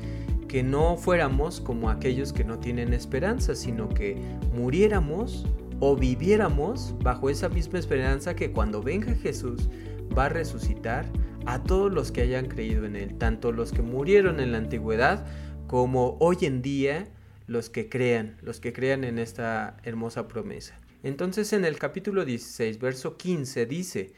que 0.49 0.62
no 0.62 0.97
fuéramos 0.97 1.61
como 1.61 1.91
aquellos 1.91 2.33
que 2.33 2.45
no 2.45 2.59
tienen 2.59 2.93
esperanza, 2.93 3.55
sino 3.55 3.88
que 3.88 4.17
muriéramos 4.55 5.47
o 5.81 5.97
viviéramos 5.97 6.95
bajo 7.00 7.31
esa 7.31 7.49
misma 7.49 7.79
esperanza 7.79 8.35
que 8.35 8.53
cuando 8.53 8.83
venga 8.83 9.14
Jesús 9.14 9.69
va 10.17 10.26
a 10.26 10.29
resucitar 10.29 11.07
a 11.47 11.62
todos 11.62 11.93
los 11.93 12.11
que 12.12 12.23
hayan 12.23 12.47
creído 12.47 12.87
en 12.87 12.97
Él, 12.97 13.19
tanto 13.19 13.53
los 13.53 13.73
que 13.73 13.83
murieron 13.83 14.41
en 14.41 14.53
la 14.53 14.59
antigüedad 14.59 15.26
como 15.67 16.17
hoy 16.21 16.38
en 16.43 16.62
día 16.62 17.09
los 17.47 17.69
que 17.69 17.88
crean, 17.88 18.37
los 18.43 18.61
que 18.61 18.73
crean 18.73 19.05
en 19.05 19.19
esta 19.19 19.76
hermosa 19.83 20.29
promesa. 20.29 20.79
Entonces 21.03 21.53
en 21.53 21.64
el 21.64 21.79
capítulo 21.79 22.25
16, 22.25 22.79
verso 22.79 23.17
15 23.17 23.67
dice, 23.67 24.12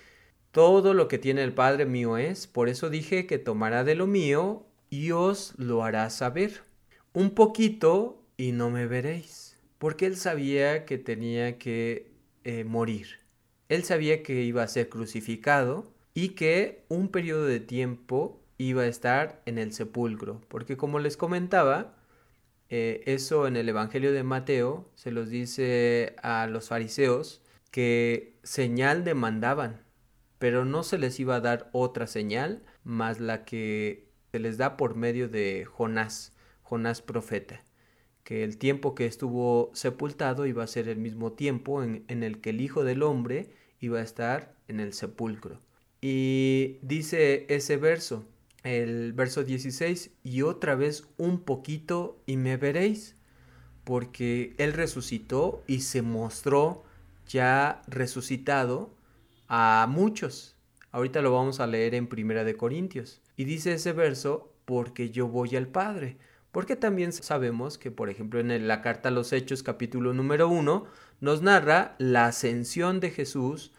Todo 0.57 0.95
lo 0.95 1.07
que 1.07 1.19
tiene 1.19 1.45
el 1.45 1.53
Padre 1.53 1.85
mío 1.85 2.17
es, 2.17 2.47
por 2.47 2.71
eso 2.71 2.89
dije 2.89 3.27
que 3.27 3.37
tomará 3.37 3.85
de 3.85 3.95
lo 3.95 4.07
mío 4.07 4.65
y 4.89 5.11
os 5.11 5.53
lo 5.59 5.85
hará 5.85 6.09
saber. 6.09 6.63
Un 7.13 7.33
poquito 7.33 8.23
y 8.39 8.53
no 8.53 8.71
me 8.71 8.87
veréis. 8.87 9.59
Porque 9.77 10.07
él 10.07 10.17
sabía 10.17 10.87
que 10.87 10.97
tenía 10.97 11.59
que 11.59 12.11
eh, 12.45 12.65
morir. 12.65 13.19
Él 13.69 13.85
sabía 13.85 14.23
que 14.23 14.45
iba 14.45 14.63
a 14.63 14.69
ser 14.69 14.89
crucificado 14.89 15.93
y 16.15 16.31
que 16.31 16.87
un 16.89 17.09
periodo 17.09 17.45
de 17.45 17.61
tiempo 17.61 18.41
iba 18.57 18.85
a 18.85 18.87
estar 18.87 19.43
en 19.45 19.59
el 19.59 19.75
sepulcro. 19.75 20.41
Porque 20.49 20.79
como 20.79 21.01
les 21.01 21.19
comentaba, 21.19 21.97
eh, 22.71 23.03
eso 23.05 23.47
en 23.47 23.57
el 23.57 23.69
Evangelio 23.69 24.11
de 24.11 24.23
Mateo 24.23 24.89
se 24.95 25.11
los 25.11 25.29
dice 25.29 26.17
a 26.23 26.47
los 26.47 26.69
fariseos 26.69 27.43
que 27.71 28.39
señal 28.43 29.05
demandaban, 29.05 29.85
pero 30.39 30.65
no 30.65 30.83
se 30.83 30.99
les 30.99 31.19
iba 31.21 31.37
a 31.37 31.41
dar 31.41 31.71
otra 31.73 32.07
señal 32.07 32.63
más 32.85 33.21
la 33.21 33.45
que 33.45 34.09
se 34.33 34.39
les 34.39 34.59
da 34.59 34.77
por 34.77 34.95
medio 34.95 35.29
de 35.29 35.65
Jonás, 35.65 36.33
Jonás 36.63 37.03
profeta, 37.03 37.65
que 38.25 38.45
el 38.45 38.59
tiempo 38.59 38.95
que 38.95 39.07
estuvo 39.07 39.71
sepultado 39.75 40.47
iba 40.47 40.65
a 40.65 40.67
ser 40.67 40.89
el 40.89 40.99
mismo 40.99 41.33
tiempo 41.33 41.83
en, 41.83 42.05
en 42.09 42.23
el 42.23 42.41
que 42.41 42.51
el 42.51 42.61
Hijo 42.61 42.85
del 42.85 43.03
Hombre 43.03 43.51
iba 43.81 44.01
a 44.01 44.03
estar 44.03 44.55
en 44.69 44.81
el 44.81 44.93
sepulcro. 44.93 45.61
Y 46.01 46.79
dice 46.83 47.47
ese 47.49 47.77
verso, 47.77 48.27
el 48.63 49.13
verso 49.13 49.45
16, 49.45 50.11
y 50.23 50.43
otra 50.43 50.75
vez 50.75 51.09
un 51.17 51.41
poquito 51.41 52.21
y 52.27 52.37
me 52.37 52.57
veréis, 52.57 53.17
porque 53.85 54.55
Él 54.59 54.73
resucitó 54.73 55.63
y 55.67 55.81
se 55.81 56.03
mostró 56.03 56.85
ya 57.29 57.83
resucitado 57.87 58.96
a 59.49 59.87
muchos. 59.89 60.57
Ahorita 60.93 61.23
lo 61.23 61.33
vamos 61.33 61.61
a 61.61 61.67
leer 61.67 61.95
en 61.95 62.07
Primera 62.07 62.45
de 62.45 62.57
Corintios. 62.57 63.21
Y 63.37 63.45
dice 63.45 63.75
ese 63.75 63.93
verso, 63.93 64.53
porque 64.65 65.11
yo 65.11 65.29
voy 65.29 65.57
al 65.57 65.69
Padre. 65.69 66.17
Porque 66.53 66.77
también 66.77 67.13
sabemos 67.13 67.77
que, 67.77 67.91
por 67.91 68.09
ejemplo, 68.09 68.41
en 68.41 68.67
la 68.67 68.81
carta 68.81 69.11
a 69.11 69.13
los 69.13 69.33
Hechos, 69.33 69.63
capítulo 69.63 70.15
número 70.15 70.49
1, 70.49 70.87
nos 71.21 71.43
narra 71.43 71.95
la 71.99 72.27
ascensión 72.27 73.01
de 73.01 73.11
Jesús 73.11 73.73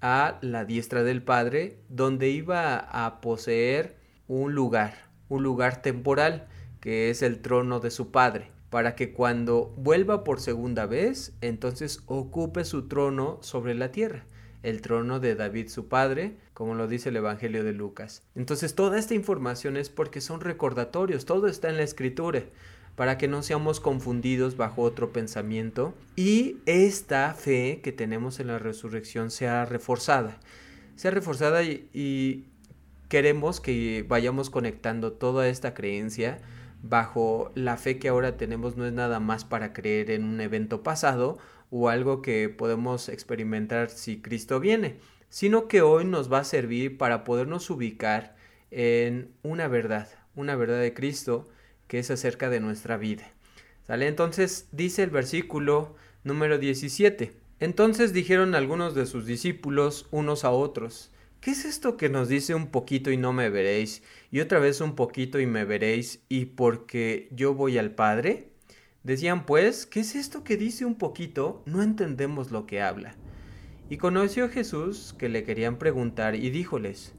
a 0.00 0.38
la 0.40 0.64
diestra 0.64 1.02
del 1.02 1.22
Padre, 1.22 1.78
donde 1.88 2.30
iba 2.30 2.76
a 2.76 3.20
poseer 3.20 3.96
un 4.28 4.54
lugar, 4.54 4.94
un 5.28 5.42
lugar 5.42 5.82
temporal, 5.82 6.48
que 6.80 7.10
es 7.10 7.22
el 7.22 7.40
trono 7.40 7.80
de 7.80 7.90
su 7.90 8.10
padre, 8.10 8.50
para 8.68 8.96
que 8.96 9.12
cuando 9.12 9.72
vuelva 9.76 10.24
por 10.24 10.40
segunda 10.40 10.86
vez, 10.86 11.32
entonces 11.40 12.02
ocupe 12.06 12.64
su 12.64 12.88
trono 12.88 13.38
sobre 13.42 13.74
la 13.74 13.92
tierra, 13.92 14.26
el 14.62 14.80
trono 14.80 15.20
de 15.20 15.34
David 15.34 15.68
su 15.68 15.88
padre, 15.88 16.36
como 16.54 16.74
lo 16.74 16.86
dice 16.88 17.08
el 17.08 17.16
Evangelio 17.16 17.64
de 17.64 17.72
Lucas. 17.72 18.22
Entonces 18.34 18.74
toda 18.74 18.98
esta 18.98 19.14
información 19.14 19.76
es 19.76 19.90
porque 19.90 20.20
son 20.20 20.40
recordatorios, 20.40 21.24
todo 21.24 21.48
está 21.48 21.68
en 21.68 21.76
la 21.76 21.82
escritura 21.82 22.44
para 22.96 23.16
que 23.16 23.28
no 23.28 23.42
seamos 23.42 23.80
confundidos 23.80 24.56
bajo 24.56 24.82
otro 24.82 25.12
pensamiento 25.12 25.94
y 26.14 26.58
esta 26.66 27.32
fe 27.34 27.80
que 27.82 27.92
tenemos 27.92 28.38
en 28.38 28.48
la 28.48 28.58
resurrección 28.58 29.30
sea 29.30 29.64
reforzada. 29.64 30.38
Sea 30.96 31.10
reforzada 31.10 31.62
y, 31.62 32.46
queremos 33.08 33.60
que 33.60 34.06
vayamos 34.08 34.48
conectando 34.48 35.12
toda 35.12 35.46
esta 35.48 35.74
creencia 35.74 36.38
bajo 36.82 37.52
la 37.54 37.76
fe 37.76 37.98
que 37.98 38.08
ahora 38.08 38.38
tenemos 38.38 38.78
no 38.78 38.86
es 38.86 38.92
nada 38.94 39.20
más 39.20 39.44
para 39.44 39.74
creer 39.74 40.10
en 40.10 40.24
un 40.24 40.40
evento 40.40 40.82
pasado 40.82 41.36
o 41.74 41.88
algo 41.88 42.20
que 42.20 42.50
podemos 42.50 43.08
experimentar 43.08 43.88
si 43.88 44.20
Cristo 44.20 44.60
viene, 44.60 44.96
sino 45.30 45.68
que 45.68 45.80
hoy 45.80 46.04
nos 46.04 46.30
va 46.30 46.40
a 46.40 46.44
servir 46.44 46.98
para 46.98 47.24
podernos 47.24 47.70
ubicar 47.70 48.36
en 48.70 49.32
una 49.42 49.68
verdad, 49.68 50.06
una 50.34 50.54
verdad 50.54 50.80
de 50.80 50.92
Cristo 50.92 51.48
que 51.88 51.98
es 51.98 52.10
acerca 52.10 52.50
de 52.50 52.60
nuestra 52.60 52.98
vida. 52.98 53.32
¿Sale? 53.86 54.06
Entonces 54.06 54.68
dice 54.70 55.02
el 55.02 55.08
versículo 55.08 55.96
número 56.24 56.58
17, 56.58 57.32
Entonces 57.58 58.12
dijeron 58.12 58.54
algunos 58.54 58.94
de 58.94 59.06
sus 59.06 59.24
discípulos 59.24 60.06
unos 60.10 60.44
a 60.44 60.50
otros, 60.50 61.10
¿qué 61.40 61.52
es 61.52 61.64
esto 61.64 61.96
que 61.96 62.10
nos 62.10 62.28
dice 62.28 62.54
un 62.54 62.66
poquito 62.66 63.10
y 63.10 63.16
no 63.16 63.32
me 63.32 63.48
veréis? 63.48 64.02
Y 64.30 64.40
otra 64.40 64.58
vez 64.58 64.82
un 64.82 64.94
poquito 64.94 65.40
y 65.40 65.46
me 65.46 65.64
veréis, 65.64 66.22
y 66.28 66.44
porque 66.44 67.28
yo 67.30 67.54
voy 67.54 67.78
al 67.78 67.94
Padre? 67.94 68.51
Decían 69.04 69.46
pues, 69.46 69.84
¿qué 69.84 70.00
es 70.00 70.14
esto 70.14 70.44
que 70.44 70.56
dice 70.56 70.84
un 70.84 70.94
poquito? 70.94 71.62
No 71.66 71.82
entendemos 71.82 72.52
lo 72.52 72.66
que 72.66 72.80
habla. 72.80 73.16
Y 73.90 73.96
conoció 73.96 74.48
Jesús 74.48 75.14
que 75.18 75.28
le 75.28 75.42
querían 75.42 75.76
preguntar 75.76 76.36
y 76.36 76.50
díjoles, 76.50 77.12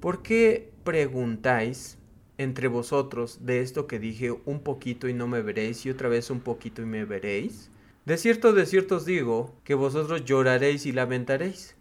¿por 0.00 0.22
qué 0.22 0.70
preguntáis 0.84 1.98
entre 2.38 2.68
vosotros 2.68 3.44
de 3.44 3.60
esto 3.60 3.88
que 3.88 3.98
dije 3.98 4.30
un 4.44 4.60
poquito 4.60 5.08
y 5.08 5.14
no 5.14 5.26
me 5.26 5.42
veréis 5.42 5.84
y 5.84 5.90
otra 5.90 6.08
vez 6.08 6.30
un 6.30 6.40
poquito 6.40 6.80
y 6.82 6.86
me 6.86 7.04
veréis? 7.04 7.70
De 8.04 8.16
cierto, 8.18 8.52
de 8.52 8.64
cierto 8.64 8.96
os 8.96 9.04
digo, 9.04 9.52
que 9.64 9.74
vosotros 9.74 10.24
lloraréis 10.24 10.86
y 10.86 10.92
lamentaréis, 10.92 11.74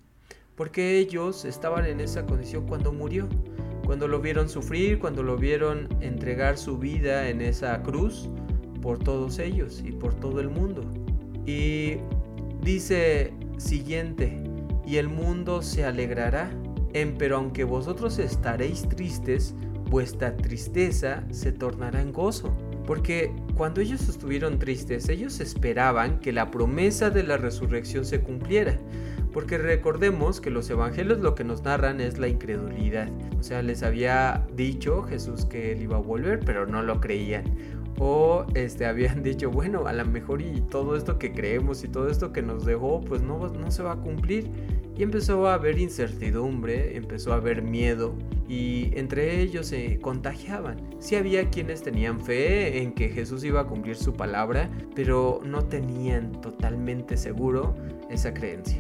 porque 0.56 0.98
ellos 0.98 1.46
estaban 1.46 1.86
en 1.86 2.00
esa 2.00 2.26
condición 2.26 2.66
cuando 2.66 2.92
murió, 2.92 3.30
cuando 3.86 4.08
lo 4.08 4.20
vieron 4.22 4.50
sufrir, 4.50 4.98
cuando 4.98 5.22
lo 5.22 5.38
vieron 5.38 5.88
entregar 6.02 6.58
su 6.58 6.80
vida 6.80 7.30
en 7.30 7.42
esa 7.42 7.84
cruz 7.84 8.28
por 8.86 9.00
todos 9.00 9.40
ellos 9.40 9.82
y 9.84 9.92
por 9.92 10.14
todo 10.14 10.40
el 10.40 10.50
mundo. 10.50 10.84
Y 11.48 11.96
dice 12.62 13.34
siguiente, 13.58 14.40
y 14.86 14.98
el 14.98 15.10
mundo 15.10 15.64
se 15.64 15.86
alegrará, 15.86 16.52
en 16.94 17.18
pero 17.18 17.38
aunque 17.38 17.64
vosotros 17.64 18.20
estaréis 18.20 18.88
tristes, 18.88 19.56
vuestra 19.90 20.38
tristeza 20.38 21.24
se 21.32 21.52
tornará 21.52 22.00
en 22.00 22.14
gozo. 22.14 22.56
Porque 22.86 23.32
cuando 23.56 23.82
ellos 23.82 24.08
estuvieron 24.08 24.60
tristes, 24.60 25.10
ellos 25.10 25.40
esperaban 25.40 26.20
que 26.20 26.32
la 26.32 26.52
promesa 26.52 27.10
de 27.10 27.24
la 27.24 27.38
resurrección 27.38 28.06
se 28.06 28.22
cumpliera. 28.22 28.78
Porque 29.34 29.58
recordemos 29.58 30.40
que 30.40 30.52
los 30.52 30.70
evangelios 30.70 31.18
lo 31.18 31.34
que 31.34 31.44
nos 31.44 31.64
narran 31.64 32.02
es 32.02 32.20
la 32.20 32.28
incredulidad. 32.28 33.10
O 33.40 33.42
sea, 33.42 33.64
les 33.64 33.82
había 33.82 34.46
dicho 34.56 35.02
Jesús 35.02 35.46
que 35.46 35.72
él 35.72 35.82
iba 35.82 35.98
a 35.98 36.02
volver, 36.02 36.42
pero 36.42 36.68
no 36.68 36.84
lo 36.84 37.02
creían. 37.02 37.46
O 37.98 38.46
este, 38.56 38.86
habían 38.86 39.24
dicho, 39.24 39.52
bueno, 39.52 39.88
a 39.88 39.94
lo 39.94 40.06
mejor 40.06 40.42
y 40.42 40.62
todo 40.62 40.96
esto 40.96 41.18
que 41.18 41.32
creemos 41.32 41.84
y 41.84 41.88
todo 41.88 42.10
esto 42.10 42.32
que 42.32 42.42
nos 42.42 42.66
dejó, 42.66 43.02
pues 43.02 43.22
no, 43.22 43.48
no 43.48 43.72
se 43.72 43.84
va 43.84 43.94
a 43.94 43.98
cumplir. 43.98 44.50
Y 44.98 45.04
empezó 45.04 45.48
a 45.48 45.56
haber 45.56 45.78
incertidumbre, 45.78 46.96
empezó 46.96 47.34
a 47.34 47.36
haber 47.36 47.62
miedo 47.62 48.16
y 48.48 48.92
entre 48.98 49.42
ellos 49.42 49.68
se 49.68 50.00
contagiaban. 50.00 50.78
Sí 51.00 51.16
había 51.16 51.50
quienes 51.50 51.84
tenían 51.84 52.22
fe 52.22 52.82
en 52.82 52.94
que 52.94 53.10
Jesús 53.10 53.44
iba 53.44 53.62
a 53.62 53.68
cumplir 53.68 53.98
su 53.98 54.14
palabra, 54.14 54.70
pero 54.96 55.42
no 55.44 55.66
tenían 55.66 56.32
totalmente 56.40 57.18
seguro 57.18 57.76
esa 58.10 58.34
creencia. 58.34 58.80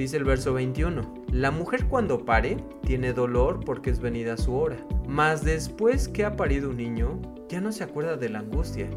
Dice 0.00 0.16
el 0.16 0.24
verso 0.24 0.54
21, 0.54 1.02
la 1.30 1.50
mujer 1.50 1.84
cuando 1.84 2.24
pare 2.24 2.56
tiene 2.86 3.12
dolor 3.12 3.60
porque 3.66 3.90
es 3.90 4.00
venida 4.00 4.38
su 4.38 4.54
hora, 4.54 4.78
mas 5.06 5.44
después 5.44 6.08
que 6.08 6.24
ha 6.24 6.36
parido 6.36 6.70
un 6.70 6.78
niño, 6.78 7.20
ya 7.50 7.60
no 7.60 7.70
se 7.70 7.84
acuerda 7.84 8.16
de 8.16 8.30
la 8.30 8.38
angustia, 8.38 8.88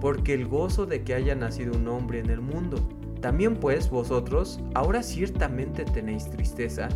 porque 0.00 0.34
el 0.34 0.46
gozo 0.46 0.86
de 0.86 1.02
que 1.02 1.14
haya 1.14 1.34
nacido 1.34 1.76
un 1.76 1.88
hombre 1.88 2.20
en 2.20 2.30
el 2.30 2.40
mundo 2.40 2.78
también 3.20 3.56
pues 3.56 3.90
vosotros 3.90 4.60
ahora 4.74 5.02
ciertamente 5.02 5.84
tenéis 5.84 6.30
tristeza, 6.30 6.88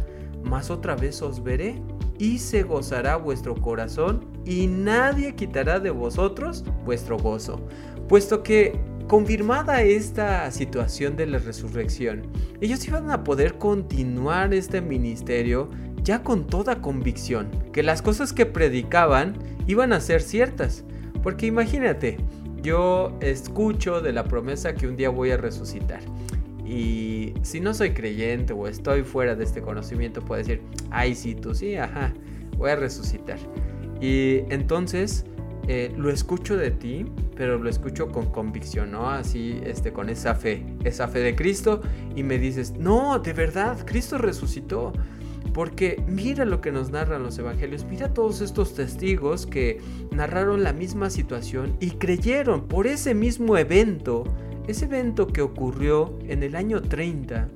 mas 0.45 0.71
otra 0.71 0.95
vez 0.95 1.21
os 1.21 1.43
veré 1.43 1.83
y 2.21 2.39
se 2.39 2.63
gozará 2.63 3.17
vuestro 3.17 3.57
corazón 3.57 4.27
y 4.45 4.69
nadie 4.69 5.35
quitará 5.35 5.81
de 5.81 5.91
vosotros 5.91 6.63
vuestro 6.85 7.19
gozo. 7.19 7.61
Puesto 8.09 8.45
que 8.45 8.79
confirmada 9.07 9.83
esta 9.83 10.51
situación 10.51 11.17
de 11.17 11.27
la 11.27 11.39
resurrección, 11.39 12.23
ellos 12.61 12.87
iban 12.87 13.11
a 13.11 13.25
poder 13.25 13.59
continuar 13.59 14.53
este 14.53 14.81
ministerio 14.81 15.71
ya 16.03 16.23
con 16.23 16.47
toda 16.47 16.81
convicción, 16.81 17.49
que 17.73 17.83
las 17.83 18.03
cosas 18.03 18.33
que 18.33 18.47
predicaban 18.47 19.35
iban 19.67 19.93
a 19.93 20.01
ser 20.01 20.23
ciertas. 20.23 20.85
Porque 21.23 21.47
imagínate, 21.47 22.17
yo 22.63 23.17
escucho 23.21 24.01
de 24.01 24.13
la 24.13 24.25
promesa 24.25 24.75
que 24.75 24.87
un 24.87 24.97
día 24.97 25.11
voy 25.11 25.31
a 25.31 25.37
resucitar. 25.37 26.01
Y 26.65 27.35
si 27.43 27.61
no 27.61 27.75
soy 27.75 27.91
creyente 27.91 28.53
o 28.53 28.67
estoy 28.67 29.03
fuera 29.03 29.35
de 29.35 29.45
este 29.45 29.63
conocimiento, 29.63 30.21
puedo 30.21 30.39
decir, 30.39 30.63
ay, 30.91 31.15
sí, 31.15 31.35
tú 31.35 31.55
sí, 31.55 31.77
ajá, 31.77 32.13
voy 32.57 32.71
a 32.71 32.77
resucitar. 32.77 33.39
Y 34.01 34.41
entonces 34.51 35.25
eh, 35.69 35.93
lo 35.97 36.11
escucho 36.11 36.57
de 36.57 36.71
ti, 36.71 37.07
pero 37.37 37.59
lo 37.59 37.69
escucho 37.69 38.09
con 38.09 38.27
convicción, 38.27 38.93
¿no? 38.93 39.11
Así, 39.11 39.61
este, 39.65 39.93
con 39.93 40.09
esa 40.09 40.35
fe, 40.35 40.65
esa 40.85 41.09
fe 41.09 41.19
de 41.21 41.35
Cristo. 41.35 41.81
Y 42.15 42.23
me 42.23 42.39
dices, 42.39 42.75
no, 42.79 43.19
de 43.19 43.33
verdad, 43.33 43.85
Cristo 43.85 44.19
resucitó. 44.19 44.93
Porque 45.53 46.03
mira 46.07 46.45
lo 46.45 46.61
que 46.61 46.71
nos 46.71 46.91
narran 46.91 47.23
los 47.23 47.39
evangelios, 47.39 47.87
mira 47.87 48.13
todos 48.13 48.43
estos 48.43 48.75
testigos 48.75 49.47
que 49.47 49.81
narraron 50.11 50.63
la 50.63 50.75
misma 50.75 51.09
situación 51.09 51.77
y 51.81 51.93
creyeron 51.93 52.69
por 52.69 52.87
ese 52.87 53.15
mismo 53.15 53.57
evento, 53.57 54.25
ese 54.69 54.85
evento 54.85 55.27
que 55.29 55.41
ocurrió 55.41 56.19
en 56.27 56.43
el 56.43 56.57
año 56.57 56.83
30 56.83 57.49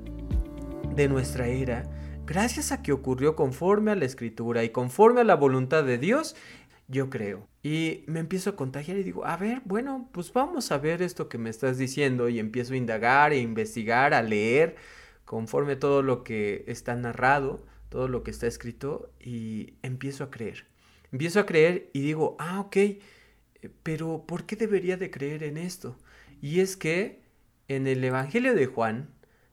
de 0.96 1.08
nuestra 1.08 1.48
era, 1.48 1.82
gracias 2.24 2.72
a 2.72 2.80
que 2.80 2.92
ocurrió 2.92 3.36
conforme 3.36 3.90
a 3.90 3.96
la 3.96 4.06
escritura 4.06 4.64
y 4.64 4.70
conforme 4.70 5.20
a 5.20 5.24
la 5.24 5.36
voluntad 5.36 5.84
de 5.84 5.98
Dios, 5.98 6.36
yo 6.88 7.10
creo. 7.10 7.49
Y 7.62 8.04
me 8.06 8.20
empiezo 8.20 8.50
a 8.50 8.56
contagiar 8.56 8.96
y 8.96 9.02
digo, 9.02 9.26
a 9.26 9.36
ver, 9.36 9.60
bueno, 9.64 10.08
pues 10.12 10.32
vamos 10.32 10.72
a 10.72 10.78
ver 10.78 11.02
esto 11.02 11.28
que 11.28 11.38
me 11.38 11.50
estás 11.50 11.76
diciendo 11.76 12.28
y 12.28 12.38
empiezo 12.38 12.72
a 12.74 12.78
indagar 12.78 13.32
e 13.32 13.38
investigar, 13.38 14.14
a 14.14 14.22
leer 14.22 14.76
conforme 15.24 15.74
a 15.74 15.78
todo 15.78 16.02
lo 16.02 16.24
que 16.24 16.64
está 16.66 16.96
narrado 16.96 17.64
todo 17.90 18.08
lo 18.08 18.22
que 18.22 18.30
está 18.30 18.46
escrito 18.46 19.12
y 19.20 19.74
empiezo 19.82 20.24
a 20.24 20.30
creer. 20.30 20.64
Empiezo 21.12 21.40
a 21.40 21.46
creer 21.46 21.90
y 21.92 22.00
digo, 22.00 22.36
ah, 22.38 22.60
ok, 22.60 22.76
eh, 22.76 23.00
pero 23.82 24.24
¿por 24.26 24.46
qué 24.46 24.56
debería 24.56 24.96
de 24.96 25.10
creer 25.10 25.42
en 25.42 25.58
esto? 25.58 25.98
Y 26.40 26.60
es 26.60 26.76
que 26.76 27.20
en 27.68 27.86
el 27.86 28.02
Evangelio 28.02 28.54
de 28.54 28.66
Juan 28.66 29.10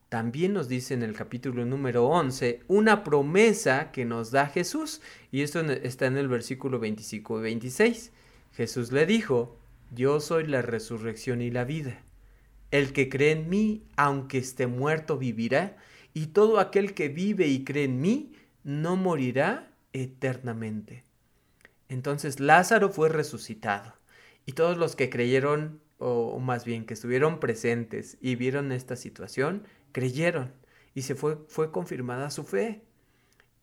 también 0.09 0.53
nos 0.53 0.69
dice 0.69 0.93
en 0.93 1.03
el 1.03 1.13
capítulo 1.13 1.65
número 1.65 2.05
11 2.07 2.61
una 2.67 3.03
promesa 3.03 3.91
que 3.91 4.05
nos 4.05 4.31
da 4.31 4.47
Jesús. 4.47 5.01
Y 5.31 5.41
esto 5.41 5.59
está 5.59 6.05
en 6.05 6.17
el 6.17 6.29
versículo 6.29 6.79
25 6.79 7.39
y 7.39 7.41
26. 7.43 8.11
Jesús 8.53 8.91
le 8.91 9.05
dijo, 9.05 9.57
yo 9.91 10.19
soy 10.19 10.47
la 10.47 10.61
resurrección 10.61 11.41
y 11.41 11.51
la 11.51 11.65
vida. 11.65 12.01
El 12.71 12.93
que 12.93 13.09
cree 13.09 13.31
en 13.31 13.49
mí, 13.49 13.83
aunque 13.95 14.37
esté 14.37 14.67
muerto, 14.67 15.17
vivirá 15.17 15.77
y 16.13 16.27
todo 16.27 16.59
aquel 16.59 16.93
que 16.93 17.09
vive 17.09 17.47
y 17.47 17.63
cree 17.63 17.83
en 17.85 18.01
mí 18.01 18.33
no 18.63 18.95
morirá 18.95 19.71
eternamente. 19.93 21.03
Entonces 21.89 22.39
Lázaro 22.39 22.89
fue 22.89 23.09
resucitado 23.09 23.93
y 24.45 24.53
todos 24.53 24.77
los 24.77 24.95
que 24.95 25.09
creyeron, 25.09 25.81
o 25.97 26.39
más 26.39 26.65
bien 26.65 26.85
que 26.85 26.93
estuvieron 26.93 27.39
presentes 27.39 28.17
y 28.21 28.35
vieron 28.35 28.71
esta 28.71 28.95
situación, 28.95 29.63
creyeron 29.97 30.53
y 30.93 31.01
se 31.01 31.15
fue, 31.15 31.39
fue 31.47 31.71
confirmada 31.71 32.29
su 32.29 32.43
fe. 32.43 32.83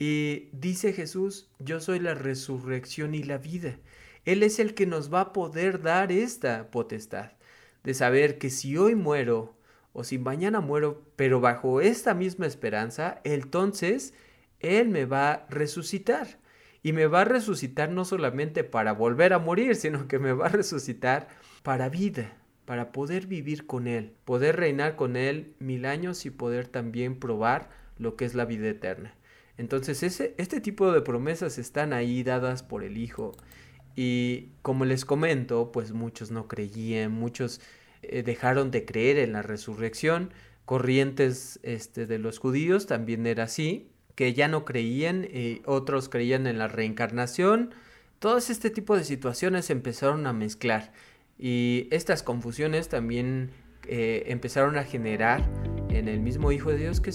Y 0.01 0.49
dice 0.51 0.93
Jesús, 0.93 1.49
yo 1.61 1.79
soy 1.79 2.01
la 2.01 2.15
resurrección 2.15 3.15
y 3.15 3.23
la 3.23 3.39
vida. 3.39 3.79
Él 4.25 4.43
es 4.43 4.59
el 4.59 4.75
que 4.75 4.85
nos 4.85 5.15
va 5.15 5.21
a 5.21 5.33
poder 5.33 5.81
dar 5.81 6.11
esta 6.11 6.73
potestad 6.73 7.31
de 7.85 7.95
saber 7.95 8.39
que 8.39 8.51
si 8.51 8.77
hoy 8.77 8.97
muero, 8.97 9.57
o 9.93 10.03
si 10.03 10.19
mañana 10.19 10.61
muero, 10.61 11.05
pero 11.15 11.39
bajo 11.41 11.81
esta 11.81 12.15
misma 12.15 12.47
esperanza, 12.47 13.21
entonces 13.23 14.13
Él 14.59 14.89
me 14.89 15.05
va 15.05 15.31
a 15.31 15.47
resucitar. 15.51 16.41
Y 16.83 16.93
me 16.93 17.07
va 17.07 17.21
a 17.21 17.27
resucitar 17.27 17.91
no 17.91 18.05
solamente 18.05 18.65
para 18.65 18.93
volver 18.93 19.35
a 19.35 19.39
morir, 19.39 19.77
sino 19.77 20.09
que 20.09 20.19
me 20.19 20.33
va 20.33 20.47
a 20.47 20.49
resucitar 20.49 21.29
para 21.63 21.89
vida, 21.89 22.37
para 22.65 22.93
poder 22.93 23.27
vivir 23.27 23.67
con 23.67 23.87
Él, 23.87 24.13
poder 24.25 24.57
reinar 24.57 24.97
con 24.97 25.17
Él 25.17 25.55
mil 25.59 25.85
años 25.85 26.27
y 26.27 26.31
poder 26.31 26.69
también 26.69 27.19
probar 27.19 27.71
lo 27.99 28.17
que 28.17 28.25
es 28.25 28.35
la 28.35 28.45
vida 28.45 28.69
eterna. 28.69 29.15
Entonces 29.57 30.03
ese, 30.03 30.35
este 30.39 30.61
tipo 30.61 30.91
de 30.93 31.01
promesas 31.01 31.59
están 31.59 31.93
ahí 31.93 32.23
dadas 32.23 32.63
por 32.63 32.83
el 32.83 32.97
Hijo. 32.97 33.33
Y 33.97 34.49
como 34.63 34.85
les 34.85 35.05
comento, 35.05 35.71
pues 35.71 35.93
muchos 35.93 36.31
no 36.31 36.49
creían, 36.49 37.13
muchos 37.13 37.61
eh, 38.03 38.23
dejaron 38.23 38.71
de 38.71 38.85
creer 38.85 39.19
en 39.19 39.33
la 39.33 39.43
resurrección. 39.43 40.33
Corrientes 40.65 41.61
este, 41.63 42.07
de 42.07 42.19
los 42.19 42.39
judíos 42.39 42.87
también 42.87 43.27
era 43.27 43.45
así, 43.45 43.91
que 44.15 44.33
ya 44.35 44.49
no 44.49 44.65
creían, 44.65 45.25
y 45.25 45.63
otros 45.67 46.09
creían 46.09 46.47
en 46.47 46.59
la 46.59 46.67
reencarnación. 46.67 47.75
Todos 48.19 48.51
este 48.51 48.71
tipo 48.71 48.97
de 48.97 49.05
situaciones 49.05 49.71
empezaron 49.71 50.27
a 50.27 50.33
mezclar 50.33 50.93
y 51.39 51.89
estas 51.91 52.23
confusiones 52.23 52.89
también 52.89 53.51
eh, 53.87 54.25
empezaron 54.29 54.77
a 54.79 54.85
generar 54.85 55.43
en 55.91 56.09
el 56.09 56.21
mismo 56.21 56.53
Hijo 56.53 56.71
de 56.71 56.79
Dios 56.79 57.01
que 57.01 57.13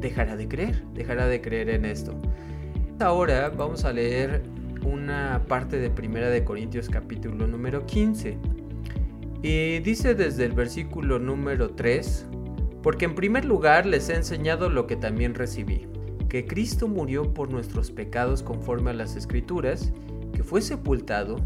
dejará 0.00 0.36
de 0.36 0.48
creer, 0.48 0.84
dejará 0.94 1.26
de 1.26 1.40
creer 1.40 1.70
en 1.70 1.84
esto. 1.84 2.20
Ahora 3.00 3.50
vamos 3.50 3.84
a 3.84 3.92
leer 3.92 4.42
una 4.84 5.42
parte 5.48 5.78
de 5.78 5.90
Primera 5.90 6.28
de 6.28 6.44
Corintios 6.44 6.88
capítulo 6.88 7.46
número 7.46 7.86
15. 7.86 8.38
Y 9.42 9.78
dice 9.80 10.14
desde 10.14 10.44
el 10.44 10.52
versículo 10.52 11.18
número 11.18 11.70
3, 11.70 12.26
Porque 12.82 13.04
en 13.04 13.14
primer 13.14 13.44
lugar 13.44 13.86
les 13.86 14.08
he 14.08 14.14
enseñado 14.14 14.68
lo 14.68 14.86
que 14.86 14.96
también 14.96 15.34
recibí, 15.34 15.86
que 16.28 16.46
Cristo 16.46 16.86
murió 16.86 17.32
por 17.32 17.50
nuestros 17.50 17.90
pecados 17.90 18.42
conforme 18.42 18.90
a 18.90 18.94
las 18.94 19.16
escrituras, 19.16 19.92
que 20.34 20.42
fue 20.42 20.60
sepultado 20.60 21.36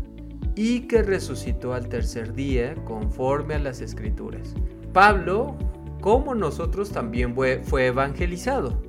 y 0.59 0.89
que 0.89 1.05
resucitó 1.05 1.73
al 1.73 1.89
tercer 1.89 2.35
día 2.35 2.75
conforme 2.85 3.55
a 3.55 3.61
las 3.61 3.81
escrituras. 3.81 4.55
Pablo, 4.93 5.57
como 6.01 6.35
nosotros, 6.35 6.91
también 6.91 7.33
fue, 7.37 7.87
evangelizado. 7.87 8.83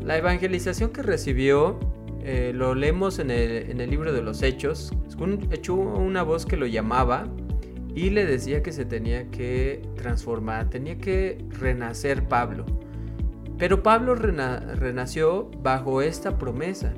La 0.00 0.16
evangelización 0.16 0.90
que 0.90 1.02
recibió 1.02 1.80
eh, 2.22 2.52
lo 2.54 2.76
leemos 2.76 3.18
en 3.18 3.32
el, 3.32 3.90
libro 3.90 4.12
de 4.12 4.22
los 4.22 4.40
Hechos. 4.40 4.92
Echó 5.50 5.74
una 5.74 6.22
voz 6.22 6.46
que 6.46 6.56
lo 6.56 6.66
llamaba 6.66 7.26
y 7.92 8.10
le 8.10 8.24
decía 8.24 8.62
que 8.62 8.70
se 8.70 8.84
tenía 8.84 9.32
que 9.32 9.82
transformar, 9.96 10.70
tenía 10.70 10.96
que 10.98 11.44
renacer 11.58 12.28
Pablo. 12.28 12.66
Pero 13.58 13.82
Pablo 13.82 14.14
renació 14.14 15.50
bajo 15.60 16.02
esta 16.02 16.38
promesa. 16.38 16.94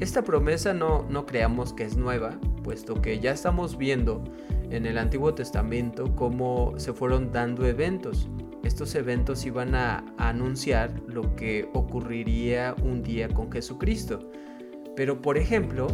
Esta 0.00 0.22
promesa 0.22 0.74
no, 0.74 1.06
no 1.08 1.26
creamos 1.26 1.72
que 1.72 1.84
es 1.84 1.96
nueva, 1.96 2.40
puesto 2.62 3.00
que 3.00 3.20
ya 3.20 3.32
estamos 3.32 3.76
viendo 3.76 4.22
en 4.70 4.86
el 4.86 4.98
Antiguo 4.98 5.34
Testamento 5.34 6.14
cómo 6.16 6.74
se 6.76 6.92
fueron 6.92 7.32
dando 7.32 7.66
eventos. 7.66 8.28
Estos 8.64 8.94
eventos 8.94 9.44
iban 9.44 9.74
a 9.74 10.04
anunciar 10.18 10.92
lo 11.06 11.34
que 11.34 11.68
ocurriría 11.74 12.74
un 12.82 13.02
día 13.02 13.28
con 13.28 13.50
Jesucristo. 13.50 14.30
Pero 14.96 15.20
por 15.20 15.36
ejemplo, 15.36 15.88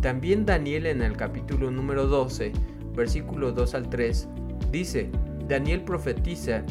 también 0.00 0.44
Daniel 0.44 0.86
en 0.86 1.02
el 1.02 1.16
capítulo 1.16 1.70
número 1.70 2.06
12, 2.06 2.52
versículo 2.94 3.52
2 3.52 3.74
al 3.74 3.88
3, 3.88 4.28
dice, 4.70 5.10
Daniel 5.46 5.82
profetiza 5.82 6.64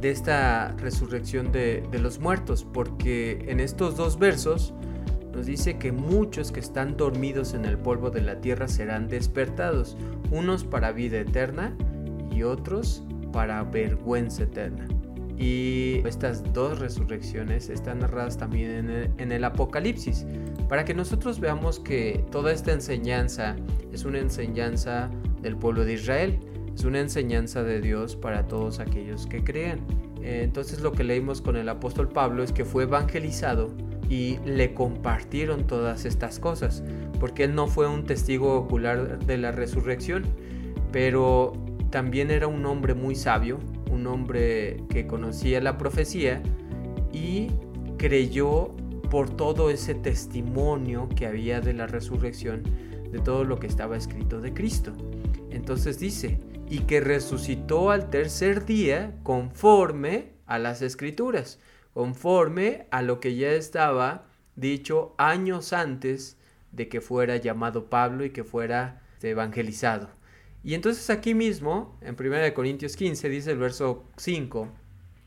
de 0.00 0.10
esta 0.10 0.72
resurrección 0.78 1.50
de, 1.50 1.82
de, 1.90 1.98
los 1.98 2.18
muertos, 2.18 2.66
porque 2.72 3.44
en 3.48 3.60
estos 3.60 3.96
dos 3.96 4.18
versos 4.18 4.74
nos 5.36 5.44
dice 5.44 5.76
que 5.76 5.92
muchos 5.92 6.50
que 6.50 6.60
están 6.60 6.96
dormidos 6.96 7.52
en 7.52 7.66
el 7.66 7.76
polvo 7.76 8.08
de 8.08 8.22
la 8.22 8.40
tierra 8.40 8.68
serán 8.68 9.06
despertados, 9.06 9.94
unos 10.30 10.64
para 10.64 10.92
vida 10.92 11.18
eterna 11.18 11.76
y 12.32 12.42
otros 12.42 13.04
para 13.34 13.62
vergüenza 13.64 14.44
eterna. 14.44 14.88
Y 15.36 16.00
estas 16.06 16.54
dos 16.54 16.78
resurrecciones 16.78 17.68
están 17.68 17.98
narradas 17.98 18.38
también 18.38 19.12
en 19.18 19.30
el, 19.30 19.44
Apocalipsis, 19.44 20.24
para 20.70 20.86
que 20.86 20.94
nosotros 20.94 21.38
veamos 21.38 21.80
que 21.80 22.24
toda 22.30 22.50
esta 22.50 22.72
enseñanza 22.72 23.56
es 23.92 24.06
una 24.06 24.20
enseñanza 24.20 25.10
del 25.42 25.54
pueblo 25.58 25.84
de 25.84 25.92
Israel, 25.92 26.40
es 26.74 26.84
una 26.84 27.00
enseñanza 27.00 27.62
de 27.62 27.82
Dios 27.82 28.16
para 28.16 28.48
todos 28.48 28.80
aquellos 28.80 29.26
que 29.26 29.44
crean. 29.44 29.80
Entonces 30.22 30.80
lo 30.80 30.92
que 30.92 31.04
leímos 31.04 31.42
con 31.42 31.56
el 31.56 31.68
apóstol 31.68 32.08
Pablo 32.08 32.42
es 32.42 32.52
que 32.52 32.64
fue 32.64 32.84
evangelizado 32.84 33.70
y 34.08 34.38
le 34.44 34.74
compartieron 34.74 35.66
todas 35.66 36.04
estas 36.04 36.38
cosas, 36.38 36.82
porque 37.18 37.44
él 37.44 37.54
no 37.54 37.66
fue 37.66 37.88
un 37.88 38.04
testigo 38.04 38.54
ocular 38.54 39.18
de 39.18 39.36
la 39.36 39.52
resurrección, 39.52 40.24
pero 40.92 41.52
también 41.90 42.30
era 42.30 42.46
un 42.46 42.64
hombre 42.66 42.94
muy 42.94 43.14
sabio, 43.14 43.58
un 43.90 44.06
hombre 44.06 44.78
que 44.88 45.06
conocía 45.06 45.60
la 45.60 45.78
profecía 45.78 46.42
y 47.12 47.48
creyó 47.96 48.74
por 49.10 49.30
todo 49.30 49.70
ese 49.70 49.94
testimonio 49.94 51.08
que 51.14 51.26
había 51.26 51.60
de 51.60 51.72
la 51.72 51.86
resurrección, 51.86 52.62
de 53.10 53.18
todo 53.18 53.44
lo 53.44 53.58
que 53.58 53.66
estaba 53.66 53.96
escrito 53.96 54.40
de 54.40 54.52
Cristo. 54.52 54.92
Entonces 55.50 55.98
dice, 55.98 56.38
y 56.68 56.80
que 56.80 57.00
resucitó 57.00 57.90
al 57.90 58.10
tercer 58.10 58.64
día 58.66 59.14
conforme 59.22 60.32
a 60.46 60.58
las 60.58 60.82
escrituras, 60.82 61.60
conforme 61.96 62.88
a 62.90 63.00
lo 63.00 63.20
que 63.20 63.36
ya 63.36 63.52
estaba 63.52 64.26
dicho 64.54 65.14
años 65.16 65.72
antes 65.72 66.36
de 66.70 66.90
que 66.90 67.00
fuera 67.00 67.38
llamado 67.38 67.88
Pablo 67.88 68.26
y 68.26 68.34
que 68.34 68.44
fuera 68.44 69.00
evangelizado. 69.22 70.10
Y 70.62 70.74
entonces 70.74 71.08
aquí 71.08 71.32
mismo, 71.32 71.98
en 72.02 72.14
1 72.20 72.52
Corintios 72.52 72.96
15, 72.96 73.30
dice 73.30 73.52
el 73.52 73.56
verso 73.56 74.04
5, 74.18 74.68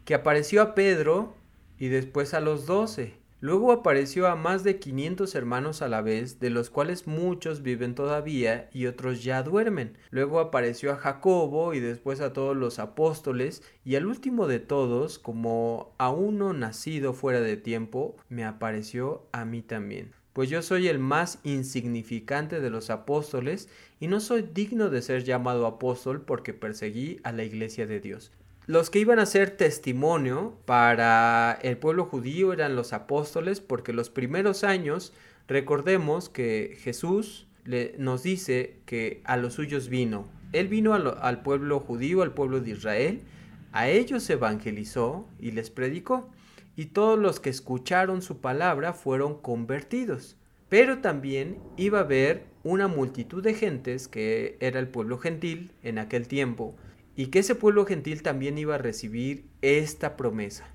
que 0.05 0.13
apareció 0.13 0.61
a 0.61 0.75
Pedro 0.75 1.33
y 1.79 1.87
después 1.87 2.35
a 2.35 2.39
los 2.39 2.67
doce. 2.67 3.15
Luego 3.41 3.71
apareció 3.71 4.27
a 4.27 4.35
más 4.35 4.63
de 4.63 4.79
500 4.79 5.33
hermanos 5.35 5.81
a 5.81 5.87
la 5.87 6.01
vez, 6.01 6.39
de 6.39 6.49
los 6.49 6.69
cuales 6.69 7.07
muchos 7.07 7.61
viven 7.61 7.95
todavía 7.95 8.69
y 8.73 8.85
otros 8.85 9.23
ya 9.23 9.43
duermen. 9.43 9.97
Luego 10.09 10.41
apareció 10.41 10.91
a 10.91 10.97
Jacobo 10.97 11.73
y 11.73 11.79
después 11.79 12.19
a 12.19 12.33
todos 12.33 12.57
los 12.57 12.79
apóstoles, 12.79 13.63
y 13.85 13.95
al 13.95 14.07
último 14.07 14.45
de 14.47 14.59
todos, 14.59 15.19
como 15.19 15.95
a 15.97 16.09
uno 16.09 16.51
nacido 16.51 17.13
fuera 17.13 17.39
de 17.39 17.55
tiempo, 17.55 18.17
me 18.27 18.43
apareció 18.43 19.27
a 19.31 19.45
mí 19.45 19.61
también 19.61 20.13
pues 20.39 20.49
yo 20.49 20.61
soy 20.61 20.87
el 20.87 20.99
más 20.99 21.39
insignificante 21.43 22.61
de 22.61 22.69
los 22.69 22.89
apóstoles 22.89 23.67
y 23.99 24.07
no 24.07 24.21
soy 24.21 24.43
digno 24.53 24.89
de 24.89 25.01
ser 25.01 25.25
llamado 25.25 25.65
apóstol 25.65 26.21
porque 26.21 26.53
perseguí 26.53 27.19
a 27.23 27.33
la 27.33 27.43
iglesia 27.43 27.87
de 27.87 27.99
Dios. 27.99 28.31
Los 28.69 28.91
que 28.91 28.99
iban 28.99 29.17
a 29.17 29.25
ser 29.25 29.49
testimonio 29.49 30.55
para 30.65 31.57
el 31.63 31.77
pueblo 31.77 32.05
judío 32.05 32.53
eran 32.53 32.75
los 32.75 32.93
apóstoles 32.93 33.61
porque 33.61 33.93
los 33.93 34.11
primeros 34.11 34.63
años, 34.63 35.11
recordemos 35.47 36.29
que 36.29 36.77
Jesús 36.79 37.47
le, 37.65 37.95
nos 37.97 38.21
dice 38.21 38.77
que 38.85 39.21
a 39.23 39.37
los 39.37 39.55
suyos 39.55 39.89
vino. 39.89 40.27
Él 40.53 40.67
vino 40.67 40.93
al 40.93 41.41
pueblo 41.41 41.79
judío, 41.79 42.21
al 42.21 42.35
pueblo 42.35 42.61
de 42.61 42.69
Israel, 42.69 43.23
a 43.71 43.89
ellos 43.89 44.29
evangelizó 44.29 45.27
y 45.39 45.49
les 45.49 45.71
predicó 45.71 46.29
y 46.75 46.85
todos 46.85 47.17
los 47.17 47.39
que 47.39 47.49
escucharon 47.49 48.21
su 48.21 48.39
palabra 48.39 48.93
fueron 48.93 49.41
convertidos. 49.41 50.37
Pero 50.69 50.99
también 50.99 51.57
iba 51.75 51.97
a 51.97 52.03
haber 52.03 52.43
una 52.61 52.87
multitud 52.87 53.41
de 53.41 53.55
gentes 53.55 54.07
que 54.07 54.57
era 54.59 54.79
el 54.79 54.89
pueblo 54.89 55.17
gentil 55.17 55.71
en 55.81 55.97
aquel 55.97 56.27
tiempo, 56.27 56.75
y 57.19 57.27
que 57.27 57.39
ese 57.39 57.53
pueblo 57.53 57.85
gentil 57.85 58.23
también 58.23 58.57
iba 58.57 58.75
a 58.75 58.77
recibir 58.77 59.43
esta 59.61 60.15
promesa. 60.15 60.69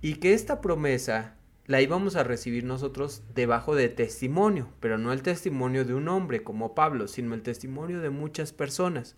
Y 0.00 0.14
que 0.14 0.34
esta 0.34 0.60
promesa 0.60 1.36
la 1.66 1.80
íbamos 1.80 2.16
a 2.16 2.24
recibir 2.24 2.64
nosotros 2.64 3.22
debajo 3.36 3.76
de 3.76 3.88
testimonio, 3.88 4.66
pero 4.80 4.98
no 4.98 5.12
el 5.12 5.22
testimonio 5.22 5.84
de 5.84 5.94
un 5.94 6.08
hombre 6.08 6.42
como 6.42 6.74
Pablo, 6.74 7.06
sino 7.06 7.36
el 7.36 7.42
testimonio 7.42 8.00
de 8.00 8.10
muchas 8.10 8.52
personas. 8.52 9.14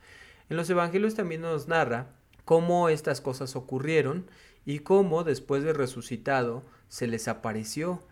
En 0.51 0.59
los 0.59 0.69
evangelios 0.69 1.15
también 1.15 1.41
nos 1.41 1.69
narra 1.69 2.09
cómo 2.45 2.91
estas 2.91 3.23
cosas 3.23 3.57
ocurrieron 3.57 4.27
y 4.67 4.81
cómo 4.81 5.25
después 5.25 5.63
de 5.63 5.73
resucitado 5.73 6.65
se 6.89 7.07
les 7.07 7.29
apareció 7.29 8.03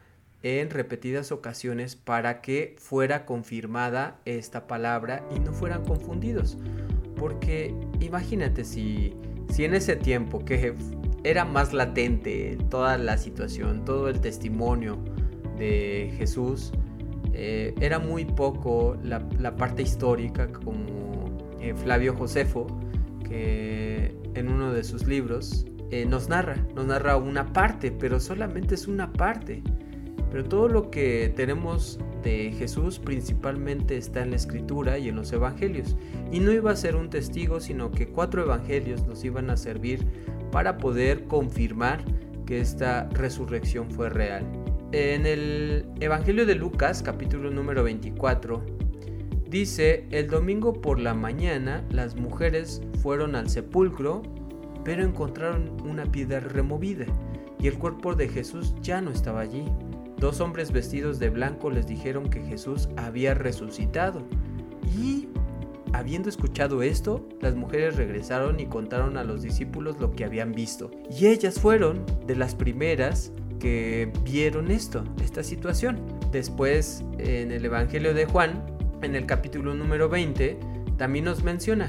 en 0.42 0.70
repetidas 0.70 1.30
ocasiones 1.30 1.94
para 1.94 2.40
que 2.40 2.74
fuera 2.78 3.26
confirmada 3.26 4.18
esta 4.24 4.66
palabra 4.66 5.28
y 5.36 5.40
no 5.40 5.52
fueran 5.52 5.84
confundidos. 5.84 6.56
Porque 7.20 7.74
imagínate 8.00 8.64
si, 8.64 9.12
si 9.50 9.66
en 9.66 9.74
ese 9.74 9.94
tiempo 9.94 10.42
que 10.42 10.74
era 11.22 11.44
más 11.44 11.74
latente 11.74 12.56
toda 12.70 12.96
la 12.96 13.18
situación, 13.18 13.84
todo 13.84 14.08
el 14.08 14.22
testimonio 14.22 14.96
de 15.58 16.14
Jesús, 16.16 16.72
eh, 17.34 17.74
era 17.78 17.98
muy 17.98 18.24
poco 18.24 18.96
la, 19.04 19.20
parte 19.54 19.82
histórica 19.82 20.50
como 20.50 21.38
eh, 21.60 21.74
Flavio 21.74 22.16
Josefo, 22.16 22.66
que 23.28 24.16
en 24.32 24.48
uno 24.48 24.72
de 24.72 24.82
sus 24.82 25.06
libros 25.06 25.66
eh, 25.90 26.06
nos 26.06 26.30
narra, 26.30 26.56
nos 26.74 26.86
narra 26.86 27.18
una 27.18 27.52
parte, 27.52 27.92
pero 27.92 28.18
solamente 28.18 28.76
es 28.76 28.88
una 28.88 29.12
parte. 29.12 29.62
Pero 30.30 30.44
todo 30.44 30.68
lo 30.68 30.90
que 30.90 31.32
tenemos 31.34 31.98
de 32.22 32.52
Jesús 32.52 32.98
principalmente 32.98 33.96
está 33.96 34.22
en 34.22 34.30
la 34.30 34.36
escritura 34.36 34.98
y 34.98 35.08
en 35.08 35.16
los 35.16 35.32
evangelios. 35.32 35.96
Y 36.30 36.40
no 36.40 36.52
iba 36.52 36.70
a 36.70 36.76
ser 36.76 36.96
un 36.96 37.10
testigo, 37.10 37.60
sino 37.60 37.90
que 37.90 38.08
cuatro 38.08 38.42
evangelios 38.42 39.06
nos 39.06 39.24
iban 39.24 39.50
a 39.50 39.56
servir 39.56 40.06
para 40.52 40.78
poder 40.78 41.24
confirmar 41.24 42.04
que 42.46 42.60
esta 42.60 43.08
resurrección 43.10 43.90
fue 43.90 44.08
real. 44.08 44.44
En 44.92 45.24
el 45.26 45.86
Evangelio 46.00 46.46
de 46.46 46.56
Lucas, 46.56 47.02
capítulo 47.02 47.50
número 47.50 47.84
24, 47.84 48.60
dice, 49.48 50.06
el 50.10 50.28
domingo 50.28 50.72
por 50.80 50.98
la 50.98 51.14
mañana 51.14 51.84
las 51.90 52.16
mujeres 52.16 52.82
fueron 53.00 53.36
al 53.36 53.48
sepulcro 53.48 54.22
pero 54.84 55.04
encontraron 55.04 55.76
una 55.84 56.04
piedra 56.06 56.40
removida 56.40 57.06
y 57.58 57.68
el 57.68 57.78
cuerpo 57.78 58.14
de 58.14 58.28
Jesús 58.28 58.74
ya 58.80 59.00
no 59.00 59.10
estaba 59.10 59.40
allí. 59.40 59.64
Dos 60.20 60.42
hombres 60.42 60.70
vestidos 60.70 61.18
de 61.18 61.30
blanco 61.30 61.70
les 61.70 61.86
dijeron 61.86 62.28
que 62.28 62.42
Jesús 62.42 62.90
había 62.98 63.32
resucitado 63.32 64.22
y, 64.94 65.28
habiendo 65.94 66.28
escuchado 66.28 66.82
esto, 66.82 67.26
las 67.40 67.54
mujeres 67.54 67.96
regresaron 67.96 68.60
y 68.60 68.66
contaron 68.66 69.16
a 69.16 69.24
los 69.24 69.40
discípulos 69.40 69.98
lo 69.98 70.10
que 70.10 70.26
habían 70.26 70.52
visto. 70.52 70.90
Y 71.10 71.28
ellas 71.28 71.58
fueron 71.58 72.04
de 72.26 72.36
las 72.36 72.54
primeras 72.54 73.32
que 73.60 74.12
vieron 74.22 74.70
esto, 74.70 75.04
esta 75.24 75.42
situación. 75.42 75.98
Después, 76.30 77.02
en 77.16 77.50
el 77.50 77.64
Evangelio 77.64 78.12
de 78.12 78.26
Juan, 78.26 78.62
en 79.00 79.14
el 79.16 79.24
capítulo 79.24 79.72
número 79.72 80.10
20, 80.10 80.60
también 80.98 81.24
nos 81.24 81.42
menciona 81.42 81.88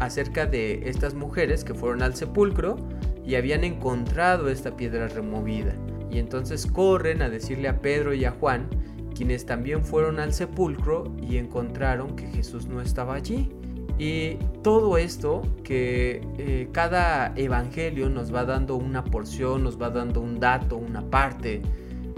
acerca 0.00 0.44
de 0.44 0.88
estas 0.88 1.14
mujeres 1.14 1.62
que 1.62 1.74
fueron 1.74 2.02
al 2.02 2.16
sepulcro 2.16 2.76
y 3.24 3.36
habían 3.36 3.62
encontrado 3.62 4.48
esta 4.48 4.76
piedra 4.76 5.06
removida. 5.06 5.72
Y 6.10 6.18
entonces 6.18 6.66
corren 6.66 7.22
a 7.22 7.30
decirle 7.30 7.68
a 7.68 7.80
Pedro 7.80 8.14
y 8.14 8.24
a 8.24 8.32
Juan, 8.32 8.68
quienes 9.14 9.46
también 9.46 9.84
fueron 9.84 10.18
al 10.18 10.32
sepulcro 10.32 11.14
y 11.20 11.36
encontraron 11.36 12.16
que 12.16 12.26
Jesús 12.26 12.66
no 12.66 12.80
estaba 12.80 13.14
allí. 13.14 13.50
Y 13.98 14.38
todo 14.62 14.96
esto 14.96 15.42
que 15.62 16.22
eh, 16.38 16.68
cada 16.72 17.34
evangelio 17.36 18.08
nos 18.08 18.34
va 18.34 18.46
dando 18.46 18.76
una 18.76 19.04
porción, 19.04 19.62
nos 19.62 19.80
va 19.80 19.90
dando 19.90 20.22
un 20.22 20.40
dato, 20.40 20.78
una 20.78 21.02
parte, 21.02 21.60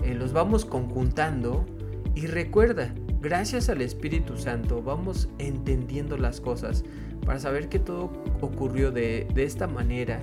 eh, 0.05 0.15
los 0.15 0.33
vamos 0.33 0.65
conjuntando 0.65 1.67
y 2.15 2.27
recuerda, 2.27 2.95
gracias 3.21 3.69
al 3.69 3.83
Espíritu 3.83 4.37
Santo 4.37 4.81
vamos 4.81 5.29
entendiendo 5.39 6.17
las 6.17 6.41
cosas 6.41 6.85
para 7.27 7.41
saber 7.41 7.69
que 7.69 7.81
todo 7.81 8.13
ocurrió 8.41 8.93
de, 8.93 9.27
de 9.35 9.43
esta 9.43 9.67
manera 9.67 10.21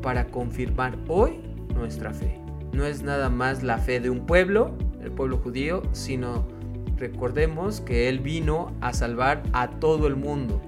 para 0.00 0.28
confirmar 0.28 0.96
hoy 1.08 1.40
nuestra 1.74 2.12
fe. 2.14 2.41
No 2.72 2.86
es 2.86 3.02
nada 3.02 3.28
más 3.28 3.62
la 3.62 3.78
fe 3.78 4.00
de 4.00 4.10
un 4.10 4.26
pueblo, 4.26 4.76
el 5.02 5.12
pueblo 5.12 5.38
judío, 5.38 5.82
sino 5.92 6.46
recordemos 6.96 7.80
que 7.80 8.08
Él 8.08 8.20
vino 8.20 8.74
a 8.80 8.92
salvar 8.92 9.42
a 9.52 9.68
todo 9.68 10.06
el 10.06 10.16
mundo 10.16 10.60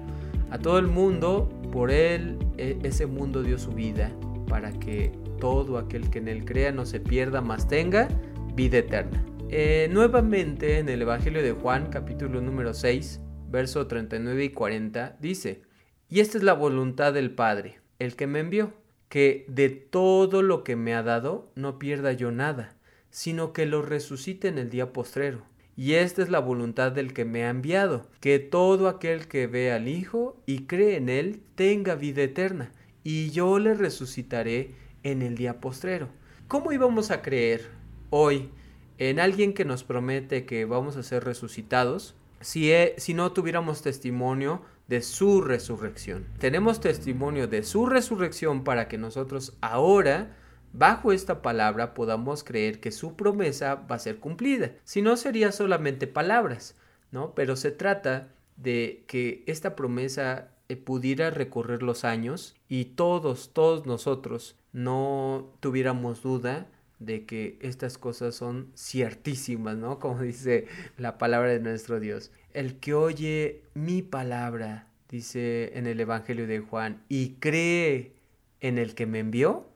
a 0.55 0.57
todo 0.57 0.79
el 0.79 0.87
mundo, 0.87 1.49
por 1.71 1.91
él 1.91 2.37
e, 2.57 2.79
ese 2.83 3.05
mundo 3.05 3.43
dio 3.43 3.57
su 3.57 3.71
vida, 3.71 4.11
para 4.47 4.71
que 4.71 5.11
todo 5.39 5.77
aquel 5.77 6.09
que 6.09 6.19
en 6.19 6.29
él 6.29 6.45
crea 6.45 6.71
no 6.71 6.85
se 6.85 6.99
pierda, 6.99 7.41
mas 7.41 7.67
tenga 7.67 8.07
vida 8.53 8.77
eterna. 8.77 9.25
Eh, 9.49 9.89
nuevamente 9.91 10.79
en 10.79 10.89
el 10.89 11.01
Evangelio 11.01 11.43
de 11.43 11.51
Juan, 11.51 11.87
capítulo 11.89 12.41
número 12.41 12.73
6, 12.73 13.19
verso 13.49 13.85
39 13.87 14.45
y 14.45 14.49
40, 14.51 15.17
dice, 15.19 15.63
y 16.07 16.21
esta 16.21 16.37
es 16.37 16.43
la 16.43 16.53
voluntad 16.53 17.13
del 17.13 17.31
Padre, 17.31 17.81
el 17.99 18.15
que 18.15 18.27
me 18.27 18.39
envió, 18.39 18.73
que 19.09 19.45
de 19.47 19.69
todo 19.69 20.41
lo 20.41 20.63
que 20.63 20.75
me 20.75 20.93
ha 20.93 21.03
dado 21.03 21.51
no 21.55 21.79
pierda 21.79 22.11
yo 22.13 22.31
nada, 22.31 22.75
sino 23.09 23.53
que 23.53 23.65
lo 23.65 23.81
resucite 23.81 24.47
en 24.47 24.57
el 24.57 24.69
día 24.69 24.91
postrero. 24.91 25.43
Y 25.77 25.93
esta 25.93 26.21
es 26.21 26.29
la 26.29 26.39
voluntad 26.39 26.91
del 26.91 27.13
que 27.13 27.25
me 27.25 27.43
ha 27.43 27.49
enviado, 27.49 28.09
que 28.21 28.39
todo 28.39 28.87
aquel 28.87 29.27
que 29.27 29.47
ve 29.47 29.71
al 29.71 29.87
Hijo 29.87 30.41
y 30.45 30.65
cree 30.67 30.95
en 30.95 31.09
Él 31.09 31.41
tenga 31.55 31.95
vida 31.95 32.23
eterna, 32.23 32.71
y 33.03 33.29
yo 33.31 33.59
le 33.59 33.73
resucitaré 33.73 34.75
en 35.03 35.21
el 35.21 35.35
día 35.35 35.59
postrero. 35.59 36.09
¿Cómo 36.47 36.71
íbamos 36.71 37.11
a 37.11 37.21
creer 37.21 37.69
hoy 38.09 38.49
en 38.97 39.19
alguien 39.19 39.53
que 39.53 39.65
nos 39.65 39.83
promete 39.83 40.45
que 40.45 40.65
vamos 40.65 40.95
a 40.95 41.03
ser 41.03 41.25
resucitados 41.25 42.15
si, 42.39 42.71
si 42.97 43.13
no 43.13 43.31
tuviéramos 43.31 43.81
testimonio 43.81 44.61
de 44.87 45.01
su 45.01 45.41
resurrección? 45.41 46.25
Tenemos 46.39 46.79
testimonio 46.79 47.47
de 47.47 47.63
su 47.63 47.85
resurrección 47.85 48.63
para 48.63 48.87
que 48.87 48.97
nosotros 48.97 49.57
ahora 49.61 50.35
bajo 50.73 51.11
esta 51.11 51.41
palabra 51.41 51.93
podamos 51.93 52.43
creer 52.43 52.79
que 52.79 52.91
su 52.91 53.15
promesa 53.15 53.75
va 53.75 53.95
a 53.95 53.99
ser 53.99 54.19
cumplida. 54.19 54.71
Si 54.83 55.01
no, 55.01 55.15
sería 55.17 55.51
solamente 55.51 56.07
palabras, 56.07 56.75
¿no? 57.11 57.33
Pero 57.33 57.55
se 57.55 57.71
trata 57.71 58.29
de 58.57 59.03
que 59.07 59.43
esta 59.47 59.75
promesa 59.75 60.49
eh, 60.67 60.75
pudiera 60.75 61.29
recorrer 61.29 61.83
los 61.83 62.03
años 62.03 62.55
y 62.67 62.85
todos, 62.85 63.53
todos 63.53 63.85
nosotros 63.85 64.55
no 64.73 65.53
tuviéramos 65.59 66.23
duda 66.23 66.67
de 66.99 67.25
que 67.25 67.57
estas 67.61 67.97
cosas 67.97 68.35
son 68.35 68.71
ciertísimas, 68.75 69.77
¿no? 69.77 69.99
Como 69.99 70.21
dice 70.21 70.67
la 70.97 71.17
palabra 71.17 71.49
de 71.49 71.59
nuestro 71.59 71.99
Dios. 71.99 72.31
El 72.55 72.79
que 72.79 72.93
oye 72.93 73.63
mi 73.73 74.01
palabra, 74.01 74.87
dice 75.09 75.77
en 75.77 75.87
el 75.87 75.99
Evangelio 75.99 76.47
de 76.47 76.61
Juan, 76.61 77.03
y 77.09 77.31
cree 77.41 78.13
en 78.61 78.77
el 78.77 78.95
que 78.95 79.05
me 79.05 79.19
envió, 79.19 79.67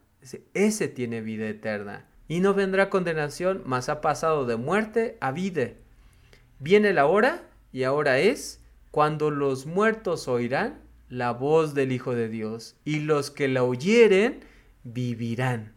ese 0.54 0.88
tiene 0.88 1.20
vida 1.20 1.50
eterna. 1.50 2.06
Y 2.30 2.40
no 2.40 2.54
vendrá 2.54 2.90
condenación, 2.90 3.64
mas 3.66 3.90
ha 3.90 4.00
pasado 4.00 4.46
de 4.46 4.56
muerte 4.56 5.18
a 5.20 5.34
vida. 5.34 5.72
Viene 6.60 6.94
la 6.94 7.06
hora, 7.06 7.44
y 7.74 7.84
ahora 7.84 8.20
es, 8.20 8.64
cuando 8.92 9.30
los 9.30 9.66
muertos 9.66 10.30
oirán 10.30 10.80
la 11.10 11.34
voz 11.34 11.74
del 11.74 11.92
Hijo 11.92 12.16
de 12.16 12.30
Dios, 12.30 12.78
y 12.86 13.02
los 13.02 13.30
que 13.30 13.50
la 13.50 13.66
oyeren 13.66 14.40
vivirán. 14.86 15.74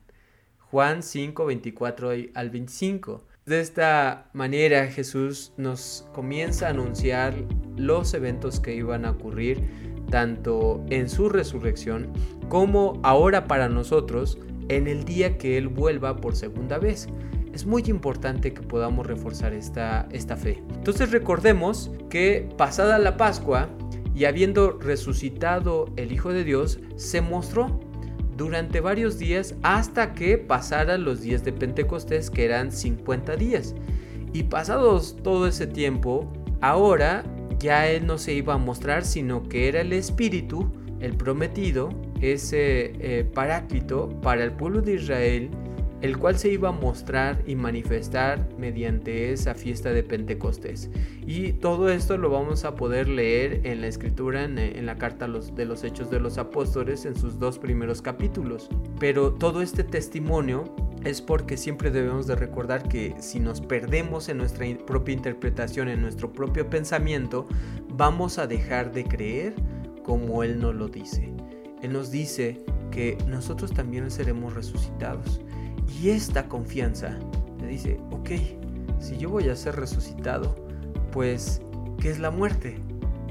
Juan 0.60 1.02
5, 1.02 1.46
24 1.46 2.10
al 2.32 2.50
25. 2.50 3.26
De 3.44 3.58
esta 3.58 4.30
manera 4.34 4.86
Jesús 4.86 5.52
nos 5.56 6.06
comienza 6.14 6.68
a 6.68 6.70
anunciar 6.70 7.34
los 7.76 8.14
eventos 8.14 8.60
que 8.60 8.76
iban 8.76 9.04
a 9.04 9.10
ocurrir 9.10 9.64
tanto 10.10 10.84
en 10.90 11.08
su 11.08 11.28
resurrección 11.28 12.12
como 12.48 13.00
ahora 13.02 13.48
para 13.48 13.68
nosotros 13.68 14.38
en 14.68 14.86
el 14.86 15.04
día 15.04 15.38
que 15.38 15.58
Él 15.58 15.66
vuelva 15.66 16.16
por 16.16 16.36
segunda 16.36 16.78
vez. 16.78 17.08
Es 17.52 17.66
muy 17.66 17.82
importante 17.86 18.54
que 18.54 18.62
podamos 18.62 19.08
reforzar 19.08 19.52
esta, 19.54 20.08
esta 20.12 20.36
fe. 20.36 20.62
Entonces 20.74 21.10
recordemos 21.10 21.90
que 22.10 22.48
pasada 22.56 23.00
la 23.00 23.16
Pascua 23.16 23.68
y 24.14 24.26
habiendo 24.26 24.78
resucitado 24.78 25.86
el 25.96 26.12
Hijo 26.12 26.32
de 26.32 26.44
Dios, 26.44 26.78
se 26.94 27.20
mostró 27.20 27.80
durante 28.36 28.80
varios 28.80 29.18
días 29.18 29.54
hasta 29.62 30.14
que 30.14 30.38
pasaran 30.38 31.04
los 31.04 31.20
días 31.20 31.44
de 31.44 31.52
Pentecostés, 31.52 32.30
que 32.30 32.44
eran 32.44 32.72
50 32.72 33.36
días. 33.36 33.74
Y 34.32 34.44
pasados 34.44 35.16
todo 35.22 35.46
ese 35.46 35.66
tiempo, 35.66 36.32
ahora 36.60 37.24
ya 37.58 37.88
Él 37.88 38.06
no 38.06 38.18
se 38.18 38.32
iba 38.34 38.54
a 38.54 38.58
mostrar, 38.58 39.04
sino 39.04 39.48
que 39.48 39.68
era 39.68 39.80
el 39.80 39.92
Espíritu, 39.92 40.72
el 41.00 41.16
prometido, 41.16 41.90
ese 42.20 42.92
eh, 43.00 43.24
paráclito 43.24 44.08
para 44.22 44.44
el 44.44 44.52
pueblo 44.52 44.80
de 44.80 44.94
Israel, 44.94 45.50
el 46.02 46.18
cual 46.18 46.36
se 46.36 46.52
iba 46.52 46.70
a 46.70 46.72
mostrar 46.72 47.42
y 47.46 47.54
manifestar 47.54 48.48
mediante 48.58 49.32
esa 49.32 49.54
fiesta 49.54 49.92
de 49.92 50.02
Pentecostés. 50.02 50.90
Y 51.24 51.52
todo 51.52 51.88
esto 51.90 52.18
lo 52.18 52.28
vamos 52.28 52.64
a 52.64 52.74
poder 52.74 53.08
leer 53.08 53.60
en 53.64 53.80
la 53.80 53.86
escritura, 53.86 54.44
en, 54.44 54.84
la 54.84 54.96
carta 54.96 55.28
de 55.28 55.64
los 55.64 55.84
Hechos 55.84 56.10
de 56.10 56.18
los 56.18 56.38
Apóstoles, 56.38 57.04
en 57.04 57.14
sus 57.14 57.38
dos 57.38 57.60
primeros 57.60 58.02
capítulos. 58.02 58.68
Pero 58.98 59.32
todo 59.32 59.62
este 59.62 59.84
testimonio 59.84 60.64
es 61.04 61.22
porque 61.22 61.56
siempre 61.56 61.92
debemos 61.92 62.26
de 62.26 62.34
recordar 62.34 62.88
que 62.88 63.14
si 63.20 63.38
nos 63.38 63.60
perdemos 63.60 64.28
en 64.28 64.38
nuestra 64.38 64.66
propia 64.84 65.14
interpretación, 65.14 65.88
en 65.88 66.02
nuestro 66.02 66.32
propio 66.32 66.68
pensamiento, 66.68 67.46
vamos 67.88 68.38
a 68.38 68.48
dejar 68.48 68.92
de 68.92 69.04
creer 69.04 69.54
como 70.02 70.42
Él 70.42 70.60
nos 70.60 70.74
lo 70.74 70.88
dice. 70.88 71.32
Él 71.80 71.92
nos 71.92 72.10
dice 72.10 72.60
que 72.90 73.16
nosotros 73.28 73.72
también 73.72 74.10
seremos 74.10 74.54
resucitados. 74.54 75.40
Y 76.00 76.10
esta 76.10 76.48
confianza 76.48 77.18
le 77.60 77.66
dice, 77.66 77.98
ok, 78.10 78.30
si 78.98 79.16
yo 79.18 79.30
voy 79.30 79.48
a 79.48 79.56
ser 79.56 79.76
resucitado, 79.76 80.54
pues, 81.12 81.62
¿qué 82.00 82.10
es 82.10 82.18
la 82.18 82.30
muerte? 82.30 82.78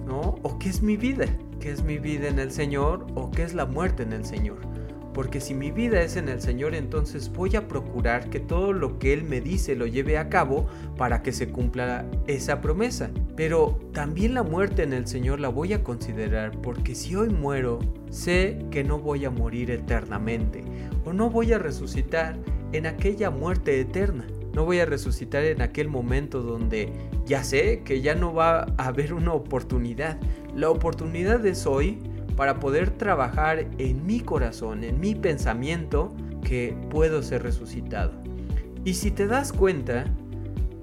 ¿No? 0.06 0.36
¿O 0.44 0.60
qué 0.60 0.70
es 0.70 0.82
mi 0.82 0.98
vida? 0.98 1.26
¿Qué 1.60 1.72
es 1.72 1.84
mi 1.84 1.98
vida 1.98 2.28
en 2.28 2.40
el 2.40 2.52
Señor? 2.52 3.08
¿O 3.16 3.32
qué 3.32 3.44
es 3.44 3.54
la 3.54 3.66
muerte 3.66 4.04
en 4.04 4.14
el 4.14 4.26
Señor? 4.26 4.71
Porque 5.14 5.42
si 5.42 5.54
mi 5.54 5.72
vida 5.72 6.02
es 6.02 6.16
en 6.16 6.30
el 6.30 6.42
Señor, 6.42 6.74
entonces 6.74 7.32
voy 7.32 7.56
a 7.56 7.68
procurar 7.68 8.30
que 8.30 8.40
todo 8.40 8.72
lo 8.72 8.98
que 8.98 9.14
Él 9.14 9.24
me 9.24 9.42
dice 9.42 9.76
lo 9.76 9.86
lleve 9.88 10.18
a 10.18 10.30
cabo 10.30 10.68
para 10.98 11.22
que 11.22 11.32
se 11.32 11.50
cumpla 11.50 12.06
esa 12.28 12.62
promesa. 12.62 13.12
Pero 13.36 13.80
también 13.94 14.34
la 14.34 14.44
muerte 14.44 14.84
en 14.84 14.94
el 14.94 15.08
Señor 15.08 15.40
la 15.40 15.50
voy 15.50 15.74
a 15.74 15.84
considerar 15.84 16.52
porque 16.62 16.96
si 16.96 17.16
hoy 17.16 17.30
muero, 17.30 17.80
sé 18.10 18.66
que 18.72 18.84
no 18.84 19.00
voy 19.00 19.26
a 19.26 19.30
morir 19.30 19.72
eternamente 19.72 20.64
o 21.06 21.14
no 21.14 21.30
voy 21.30 21.52
a 21.54 21.60
resucitar 21.60 22.38
en 22.72 22.86
aquella 22.86 23.30
muerte 23.30 23.80
eterna. 23.80 24.26
No 24.54 24.66
voy 24.66 24.80
a 24.80 24.86
resucitar 24.86 25.44
en 25.46 25.62
aquel 25.62 25.88
momento 25.88 26.42
donde 26.42 26.92
ya 27.26 27.44
sé 27.44 27.84
que 27.84 28.02
ya 28.02 28.16
no 28.16 28.34
va 28.34 28.66
a 28.78 28.88
haber 28.88 29.14
una 29.14 29.34
oportunidad. 29.34 30.20
La 30.54 30.70
oportunidad 30.70 31.46
es 31.46 31.66
hoy 31.66 32.00
para 32.36 32.60
poder 32.60 32.92
trabajar 32.92 33.68
en 33.78 34.06
mi 34.06 34.20
corazón, 34.20 34.84
en 34.84 35.00
mi 35.00 35.16
pensamiento, 35.16 36.14
que 36.44 36.76
puedo 36.90 37.22
ser 37.24 37.44
resucitado. 37.44 38.12
Y 38.84 38.96
si 38.96 39.12
te 39.12 39.28
das 39.28 39.54
cuenta, 39.54 40.06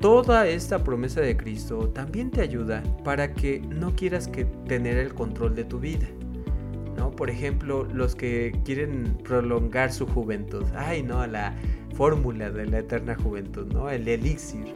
toda 0.00 0.46
esta 0.46 0.84
promesa 0.84 1.20
de 1.20 1.36
Cristo 1.36 1.88
también 1.88 2.30
te 2.30 2.40
ayuda 2.40 2.82
para 3.04 3.32
que 3.32 3.60
no 3.60 3.94
quieras 3.94 4.28
que 4.28 4.44
tener 4.44 4.96
el 4.98 5.14
control 5.14 5.54
de 5.54 5.64
tu 5.64 5.80
vida. 5.80 6.06
¿no? 6.96 7.10
Por 7.10 7.30
ejemplo, 7.30 7.84
los 7.92 8.14
que 8.14 8.52
quieren 8.64 9.16
prolongar 9.24 9.92
su 9.92 10.06
juventud. 10.06 10.64
Ay, 10.76 11.02
no, 11.02 11.26
la 11.26 11.54
fórmula 11.94 12.50
de 12.50 12.66
la 12.66 12.78
eterna 12.78 13.16
juventud, 13.16 13.66
¿no? 13.72 13.90
El 13.90 14.06
elixir. 14.06 14.72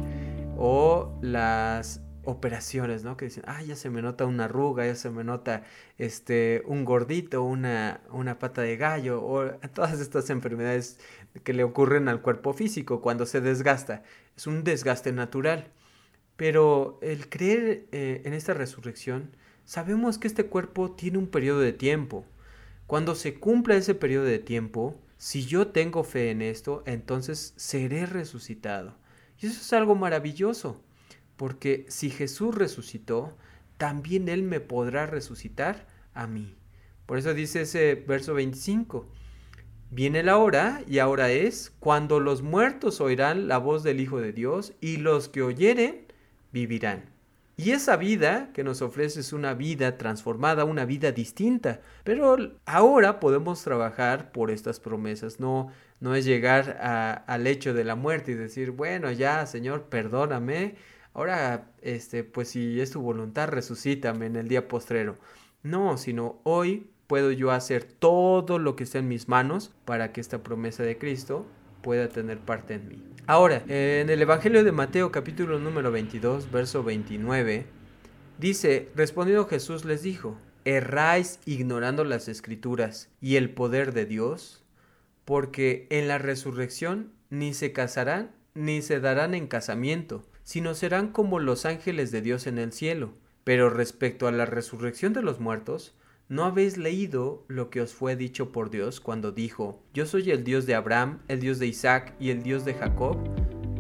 O 0.57 1.13
las 1.21 2.01
operaciones, 2.25 3.05
¿no? 3.05 3.17
Que 3.17 3.27
dicen, 3.27 3.45
ah, 3.47 3.63
ya 3.63 3.77
se 3.77 3.91
me 3.91 4.03
nota 4.03 4.25
una 4.27 4.45
arruga, 4.45 4.87
ya 4.87 4.95
se 4.95 5.11
me 5.11 5.25
nota 5.25 5.65
este, 5.99 6.63
un 6.67 6.85
gordito, 6.85 7.43
una, 7.43 8.01
una 8.11 8.39
pata 8.39 8.63
de 8.63 8.77
gallo, 8.77 9.25
o 9.25 9.45
todas 9.75 10.01
estas 10.01 10.31
enfermedades 10.31 10.99
que 11.45 11.53
le 11.53 11.65
ocurren 11.65 12.09
al 12.09 12.23
cuerpo 12.23 12.53
físico 12.53 13.01
cuando 13.01 13.27
se 13.27 13.41
desgasta. 13.41 14.03
Es 14.37 14.47
un 14.47 14.65
desgaste 14.65 15.13
natural. 15.13 15.69
Pero 16.37 16.99
el 17.03 17.29
creer 17.29 17.87
eh, 17.93 18.23
en 18.25 18.33
esta 18.35 18.55
resurrección, 18.55 19.31
sabemos 19.65 20.19
que 20.19 20.27
este 20.27 20.47
cuerpo 20.47 20.93
tiene 20.93 21.19
un 21.19 21.27
periodo 21.27 21.61
de 21.61 21.73
tiempo. 21.73 22.25
Cuando 22.87 23.15
se 23.15 23.35
cumpla 23.35 23.77
ese 23.77 23.95
periodo 23.95 24.25
de 24.25 24.39
tiempo, 24.39 25.01
si 25.19 25.47
yo 25.47 25.69
tengo 25.69 26.05
fe 26.05 26.31
en 26.31 26.43
esto, 26.43 26.83
entonces 26.87 27.55
seré 27.57 28.07
resucitado. 28.07 28.97
Y 29.39 29.47
eso 29.47 29.61
es 29.61 29.73
algo 29.73 29.95
maravilloso, 29.95 30.81
porque 31.43 31.87
si 31.89 32.09
Jesús 32.09 32.55
resucitó, 32.55 33.37
también 33.77 34.29
Él 34.29 34.45
me 34.45 34.61
podrá 34.61 35.07
resucitar 35.07 35.89
a 36.15 36.29
mí. 36.29 36.55
Por 37.05 37.19
eso 37.19 37.35
dice 37.35 37.63
ese 37.63 37.97
verso 37.97 38.35
25. 38.35 39.09
Viene 39.91 40.23
la 40.23 40.37
hora, 40.37 40.85
y 40.87 41.01
ahora 41.01 41.33
es, 41.33 41.73
cuando 41.81 42.21
los 42.21 42.43
muertos 42.43 43.01
oirán 43.01 43.49
la 43.49 43.59
voz 43.59 43.83
del 43.83 43.99
Hijo 43.99 44.21
de 44.21 44.33
Dios, 44.33 44.75
y 44.81 44.99
los 44.99 45.29
que 45.29 45.43
oyeren 45.43 46.07
vivirán. 46.53 47.11
Y 47.57 47.73
esa 47.73 47.97
vida 47.97 48.51
que 48.55 48.63
nos 48.63 48.81
ofrece 48.81 49.19
es 49.19 49.33
una 49.33 49.55
vida 49.55 49.99
transformada, 49.99 50.65
una 50.65 50.85
vida 50.85 51.11
distinta. 51.11 51.81
Pero 52.05 52.37
ahora 52.67 53.19
podemos 53.19 53.65
trabajar 53.65 54.31
por 54.31 54.53
estas 54.53 54.79
promesas. 54.79 55.41
No, 55.41 55.73
no 55.99 56.15
es 56.15 56.25
llegar 56.25 56.79
al 57.27 57.47
hecho 57.49 57.75
de 57.75 57.83
la 57.83 57.97
muerte 57.97 58.31
y 58.31 58.35
decir, 58.35 58.71
bueno, 58.71 59.11
ya, 59.11 59.45
Señor, 59.47 59.87
perdóname. 59.89 60.77
Ahora, 61.15 61.71
este, 61.83 62.25
pues 62.25 62.49
si 62.49 62.81
es 62.81 62.91
tu 62.91 63.01
voluntad, 63.01 63.49
resucítame 63.49 64.27
en 64.27 64.37
el 64.37 64.49
día 64.49 64.69
postrero. 64.69 65.17
No, 65.63 65.97
sino 65.97 66.41
hoy 66.45 66.87
puedo 67.07 67.31
yo 67.31 67.51
hacer 67.51 67.85
todo 67.85 68.59
lo 68.59 68.75
que 68.77 68.85
esté 68.85 68.99
en 68.99 69.09
mis 69.09 69.29
manos 69.29 69.73
para 69.85 70.13
que 70.13 70.21
esta 70.21 70.43
promesa 70.43 70.83
de 70.83 70.97
Cristo 70.97 71.47
pueda 71.83 72.09
tener 72.09 72.39
parte 72.39 72.75
en 72.75 72.89
mí. 72.89 73.03
Ahora, 73.27 73.63
en 73.69 74.09
el 74.09 74.23
Evangelio 74.23 74.65
de 74.65 74.73
Mateo 74.73 75.13
capítulo 75.13 75.59
número 75.59 75.93
22, 75.93 76.51
verso 76.51 76.83
29, 76.83 77.67
dice, 78.39 78.89
respondiendo 78.97 79.47
Jesús 79.47 79.85
les 79.85 80.03
dijo, 80.03 80.37
¿erráis 80.65 81.39
ignorando 81.45 82.05
las 82.05 82.29
escrituras 82.29 83.11
y 83.21 83.37
el 83.37 83.51
poder 83.51 83.93
de 83.93 84.07
Dios? 84.07 84.65
Porque 85.25 85.87
en 85.91 86.09
la 86.09 86.19
resurrección 86.19 87.13
ni 87.31 87.55
se 87.55 87.73
casarán 87.73 88.31
ni 88.55 88.83
se 88.83 89.01
darán 89.01 89.35
en 89.35 89.47
casamiento, 89.47 90.25
sino 90.45 90.75
serán 90.75 91.09
como 91.09 91.39
los 91.39 91.67
ángeles 91.67 92.11
de 92.11 92.23
Dios 92.23 92.47
en 92.47 92.59
el 92.59 92.73
cielo. 92.73 93.15
Pero 93.45 93.71
respecto 93.71 94.27
a 94.27 94.33
la 94.33 94.47
resurrección 94.47 95.13
de 95.13 95.23
los 95.23 95.41
muertos, 95.41 95.95
¿No 96.33 96.45
habéis 96.45 96.79
leído 96.79 97.45
lo 97.47 97.69
que 97.69 97.83
os 97.83 97.93
fue 97.93 98.17
dicho 98.17 98.53
por 98.53 98.71
Dios 98.71 99.01
cuando 99.01 99.33
dijo, 99.33 99.83
Yo 99.93 100.07
soy 100.07 100.31
el 100.31 100.45
Dios 100.45 100.65
de 100.65 100.75
Abraham, 100.75 101.19
el 101.29 101.41
Dios 101.41 101.59
de 101.59 101.67
Isaac 101.67 102.15
y 102.19 102.31
el 102.31 102.43
Dios 102.43 102.65
de 102.65 102.73
Jacob? 102.73 103.19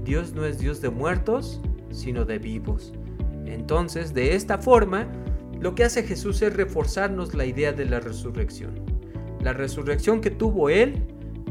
Dios 0.05 0.35
no 0.35 0.45
es 0.45 0.59
Dios 0.59 0.83
de 0.83 0.91
muertos, 0.91 1.63
sino 1.91 2.27
de 2.27 2.39
vivos. 2.39 2.93
Entonces, 3.47 4.13
de 4.13 4.35
esta 4.35 4.59
forma, 4.59 5.07
lo 5.61 5.75
que 5.75 5.85
hace 5.85 6.03
Jesús 6.03 6.43
es 6.43 6.55
reforzarnos 6.55 7.33
la 7.33 7.47
idea 7.47 7.73
de 7.73 7.87
la 7.87 8.01
resurrección. 8.01 8.85
La 9.41 9.55
resurrección 9.55 10.21
que 10.21 10.31
tuvo 10.31 10.69
Él 10.69 11.07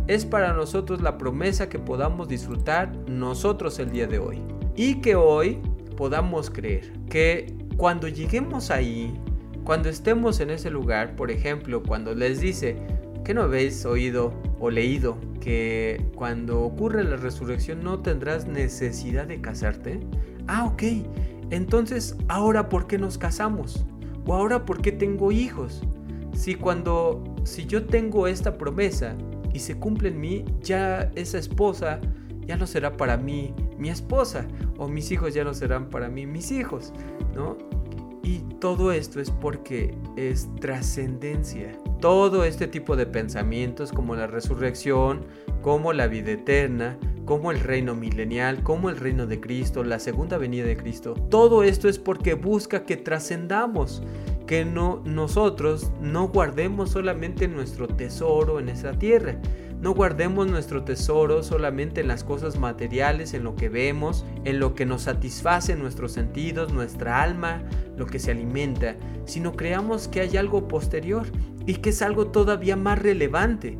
es 0.06 0.26
para 0.26 0.54
nosotros 0.54 1.02
la 1.02 1.17
promesa 1.17 1.67
que 1.67 1.80
podamos 1.80 2.28
disfrutar 2.28 2.95
nosotros 3.10 3.80
el 3.80 3.89
día 3.89 4.06
de 4.06 4.19
hoy. 4.19 4.39
Y 4.76 4.96
que 5.02 5.16
hoy 5.16 5.60
podamos 5.98 6.50
creer 6.50 6.92
que 7.10 7.54
cuando 7.78 8.08
lleguemos 8.08 8.72
ahí, 8.72 9.14
cuando 9.64 9.90
estemos 9.90 10.40
en 10.40 10.50
ese 10.50 10.70
lugar, 10.70 11.16
por 11.16 11.32
ejemplo, 11.32 11.84
cuando 11.84 12.16
les 12.16 12.40
dice 12.40 12.78
que 13.24 13.34
no 13.34 13.44
habéis 13.44 13.86
oído 13.86 14.34
o 14.60 14.70
leído 14.70 15.18
que 15.40 16.06
cuando 16.16 16.62
ocurre 16.62 17.04
la 17.04 17.18
resurrección 17.18 17.84
no 17.84 18.00
tendrás 18.00 18.48
necesidad 18.48 19.28
de 19.28 19.42
casarte. 19.42 20.00
Ah, 20.48 20.66
ok. 20.66 20.84
Entonces, 21.50 22.16
¿ahora 22.28 22.70
por 22.70 22.88
qué 22.88 22.98
nos 22.98 23.18
casamos? 23.18 23.86
¿O 24.26 24.34
ahora 24.34 24.66
por 24.66 24.82
qué 24.82 24.92
tengo 24.92 25.32
hijos? 25.32 25.82
Si 26.34 26.56
cuando, 26.56 27.24
si 27.44 27.66
yo 27.66 27.86
tengo 27.86 28.28
esta 28.28 28.58
promesa 28.58 29.16
y 29.54 29.60
se 29.60 29.76
cumple 29.76 30.10
en 30.10 30.22
mí, 30.22 30.46
ya 30.62 31.12
esa 31.16 31.38
esposa 31.38 32.00
ya 32.46 32.56
no 32.56 32.66
será 32.66 32.96
para 32.96 33.18
mí 33.18 33.54
mi 33.82 33.89
esposa, 33.89 34.48
o 34.78 34.88
mis 34.88 35.12
hijos 35.12 35.34
ya 35.34 35.44
no 35.44 35.56
serán 35.56 35.89
para 35.89 36.08
mí 36.08 36.28
mis 36.28 36.52
hijos, 36.52 36.94
¿no? 37.36 37.58
Y 38.24 38.38
todo 38.60 38.91
esto 38.91 39.20
es 39.20 39.32
porque 39.32 39.96
es 40.15 40.48
trascendencia. 40.60 41.76
Todo 42.00 42.46
este 42.46 42.67
tipo 42.67 42.96
de 42.96 43.08
pensamientos 43.08 43.91
como 43.91 44.15
la 44.15 44.28
resurrección, 44.28 45.26
como 45.63 45.94
la 45.94 46.06
vida 46.06 46.32
eterna, 46.32 47.00
como 47.26 47.52
el 47.52 47.60
reino 47.60 47.96
milenial, 47.96 48.62
como 48.62 48.91
el 48.91 48.98
reino 48.98 49.26
de 49.26 49.39
Cristo, 49.41 49.84
la 49.84 49.98
segunda 49.98 50.38
venida 50.38 50.65
de 50.65 50.78
Cristo, 50.78 51.15
todo 51.30 51.63
esto 51.63 51.89
es 51.89 51.98
porque 51.98 52.36
busca 52.36 52.84
que 52.86 52.98
trascendamos, 52.98 54.04
que 54.46 54.63
no 54.63 55.02
nosotros 55.06 55.91
no 56.02 56.28
guardemos 56.28 56.91
solamente 56.91 57.48
nuestro 57.48 57.88
tesoro 57.88 58.60
en 58.60 58.70
esta 58.70 58.91
tierra, 58.94 59.39
no 59.82 59.96
guardemos 59.96 60.48
nuestro 60.48 60.84
tesoro 60.84 61.41
solamente 61.41 62.02
en 62.02 62.08
las 62.08 62.24
cosas 62.24 62.60
materiales, 62.60 63.34
en 63.34 63.44
lo 63.44 63.56
que 63.56 63.67
vemos, 63.67 64.26
en 64.46 64.60
lo 64.60 64.76
que 64.76 64.86
nos 64.86 65.04
satisface 65.04 65.76
nuestros 65.76 66.12
sentidos, 66.12 66.72
nuestra 66.72 67.24
alma, 67.24 67.63
lo 67.98 68.06
que 68.06 68.20
se 68.20 68.30
alimenta, 68.30 68.96
sino 69.26 69.54
creamos 69.54 70.08
que 70.08 70.22
hay 70.22 70.38
algo 70.38 70.67
posterior 70.67 71.26
y 71.65 71.76
que 71.76 71.89
es 71.89 72.04
algo 72.04 72.28
todavía 72.28 72.76
más 72.76 73.00
relevante. 73.00 73.80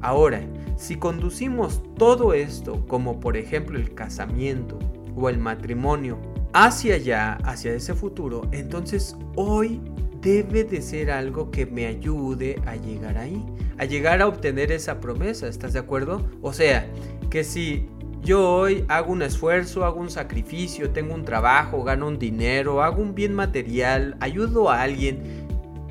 Ahora, 0.00 0.42
si 0.76 0.96
conducimos 0.96 1.82
todo 1.98 2.32
esto, 2.32 2.86
como 2.86 3.20
por 3.20 3.36
ejemplo 3.36 3.78
el 3.78 3.94
casamiento 3.94 4.78
o 5.14 5.28
el 5.28 5.36
matrimonio, 5.36 6.18
hacia 6.52 6.96
allá, 6.96 7.34
hacia 7.44 7.72
ese 7.72 7.94
futuro, 7.94 8.42
entonces 8.52 9.16
hoy 9.36 9.80
debe 10.20 10.64
de 10.64 10.80
ser 10.82 11.10
algo 11.10 11.50
que 11.50 11.66
me 11.66 11.86
ayude 11.86 12.60
a 12.66 12.76
llegar 12.76 13.18
ahí, 13.18 13.44
a 13.78 13.84
llegar 13.84 14.22
a 14.22 14.28
obtener 14.28 14.70
esa 14.70 15.00
promesa, 15.00 15.48
¿estás 15.48 15.72
de 15.72 15.80
acuerdo? 15.80 16.28
O 16.42 16.52
sea, 16.52 16.86
que 17.30 17.42
si 17.42 17.88
yo 18.22 18.48
hoy 18.48 18.84
hago 18.88 19.12
un 19.12 19.22
esfuerzo, 19.22 19.84
hago 19.84 20.00
un 20.00 20.10
sacrificio, 20.10 20.90
tengo 20.90 21.14
un 21.14 21.24
trabajo, 21.24 21.82
gano 21.82 22.06
un 22.06 22.18
dinero, 22.18 22.82
hago 22.82 23.02
un 23.02 23.14
bien 23.14 23.34
material, 23.34 24.16
ayudo 24.20 24.70
a 24.70 24.82
alguien, 24.82 25.46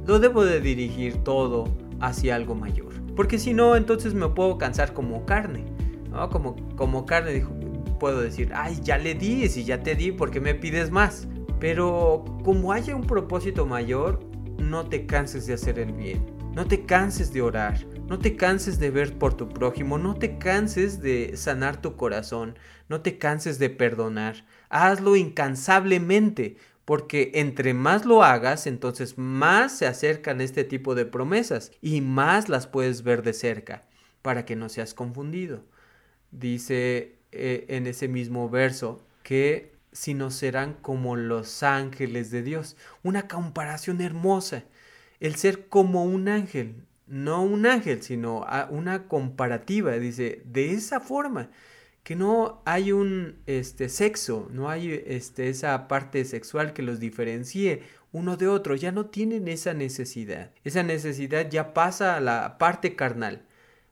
lo 0.06 0.20
debo 0.20 0.46
de 0.46 0.62
dirigir 0.62 1.18
todo 1.24 1.66
hacia 2.00 2.36
algo 2.36 2.56
mayor. 2.56 2.94
Porque 3.16 3.38
si 3.38 3.54
no, 3.54 3.76
entonces 3.76 4.14
me 4.14 4.30
puedo 4.30 4.58
cansar 4.58 4.94
como 4.94 5.26
carne. 5.26 5.66
¿no? 6.10 6.30
Como, 6.30 6.56
como 6.76 7.06
carne, 7.06 7.34
dijo, 7.34 7.52
puedo 8.02 8.20
decir, 8.20 8.52
ay, 8.56 8.80
ya 8.82 8.98
le 8.98 9.14
di, 9.14 9.48
si 9.48 9.64
ya 9.64 9.84
te 9.84 9.94
di, 9.94 10.12
¿por 10.12 10.32
qué 10.32 10.40
me 10.40 10.56
pides 10.56 10.90
más? 10.90 11.28
Pero 11.60 12.26
como 12.44 12.72
haya 12.72 12.96
un 12.96 13.06
propósito 13.06 13.68
mayor, 13.68 14.26
no 14.58 14.90
te 14.90 15.06
canses 15.06 15.46
de 15.46 15.54
hacer 15.54 15.78
el 15.78 15.92
bien. 15.94 16.26
No 16.56 16.66
te 16.66 16.88
canses 16.88 17.32
de 17.32 17.44
orar. 17.44 17.86
No 18.08 18.18
te 18.18 18.36
canses 18.36 18.80
de 18.80 18.90
ver 18.90 19.20
por 19.20 19.36
tu 19.36 19.50
prójimo. 19.50 20.00
No 20.00 20.16
te 20.16 20.40
canses 20.40 21.00
de 21.00 21.38
sanar 21.38 21.80
tu 21.80 21.96
corazón. 21.96 22.58
No 22.90 23.02
te 23.02 23.20
canses 23.20 23.60
de 23.60 23.70
perdonar. 23.70 24.46
Hazlo 24.70 25.16
incansablemente. 25.16 26.58
Porque 26.86 27.30
entre 27.36 27.76
más 27.76 28.06
lo 28.06 28.24
hagas, 28.24 28.66
entonces 28.66 29.20
más 29.20 29.78
se 29.78 29.86
acercan 29.86 30.42
este 30.42 30.64
tipo 30.64 30.96
de 30.96 31.06
promesas 31.06 31.72
y 31.82 32.02
más 32.02 32.50
las 32.50 32.66
puedes 32.66 33.04
ver 33.04 33.22
de 33.22 33.34
cerca, 33.34 33.86
para 34.24 34.44
que 34.44 34.56
no 34.56 34.70
seas 34.70 34.96
confundido. 34.96 35.64
Dice 36.32 37.21
eh, 37.32 37.66
en 37.70 37.88
ese 37.88 38.08
mismo 38.08 38.50
verso 38.50 39.06
que 39.24 39.72
sino 39.92 40.32
serán 40.32 40.74
como 40.82 41.16
los 41.16 41.64
ángeles 41.64 42.32
de 42.32 42.44
Dios. 42.44 42.78
Una 43.04 43.28
comparación 43.28 44.02
hermosa. 44.02 44.64
El 45.20 45.36
ser 45.36 45.68
como 45.68 46.06
un 46.06 46.28
ángel, 46.30 46.76
no 47.08 47.44
un 47.44 47.66
ángel, 47.66 48.02
sino 48.02 48.46
una 48.70 49.08
comparativa, 49.08 49.92
dice, 49.94 50.42
de 50.46 50.72
esa 50.72 51.00
forma, 51.00 51.52
que 52.04 52.16
no 52.16 52.62
hay 52.66 52.92
un 52.92 53.36
este, 53.46 53.90
sexo, 53.90 54.48
no 54.52 54.70
hay 54.70 55.04
este, 55.06 55.50
esa 55.50 55.88
parte 55.88 56.26
sexual 56.26 56.74
que 56.74 56.82
los 56.82 57.00
diferencie 57.00 57.84
uno 58.14 58.36
de 58.36 58.48
otro, 58.48 58.76
ya 58.76 58.92
no 58.92 59.06
tienen 59.06 59.48
esa 59.48 59.74
necesidad. 59.74 60.52
Esa 60.64 60.84
necesidad 60.84 61.50
ya 61.50 61.74
pasa 61.74 62.18
a 62.18 62.20
la 62.20 62.58
parte 62.58 62.96
carnal. 62.96 63.44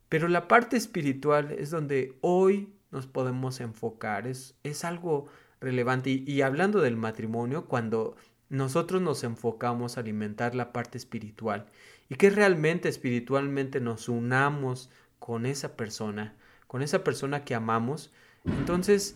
Pero 0.09 0.27
la 0.27 0.47
parte 0.47 0.75
espiritual 0.75 1.51
es 1.51 1.69
donde 1.69 2.17
hoy 2.21 2.73
nos 2.91 3.07
podemos 3.07 3.59
enfocar, 3.59 4.27
es, 4.27 4.55
es 4.63 4.83
algo 4.83 5.27
relevante. 5.61 6.09
Y, 6.09 6.41
hablando 6.41 6.81
del 6.81 6.97
matrimonio, 6.97 7.65
cuando 7.65 8.15
nosotros 8.49 9.01
nos 9.01 9.23
enfocamos 9.23 9.97
a 9.97 10.01
alimentar 10.01 10.55
la 10.55 10.71
parte 10.73 10.97
espiritual 10.97 11.67
y 12.09 12.15
que 12.15 12.29
realmente 12.29 12.89
espiritualmente 12.89 13.79
nos 13.79 14.09
unamos 14.09 14.89
con 15.19 15.45
esa 15.45 15.75
persona, 15.75 16.35
con 16.67 16.81
esa 16.81 17.03
persona 17.03 17.43
que 17.43 17.53
amamos, 17.53 18.11
entonces 18.45 19.15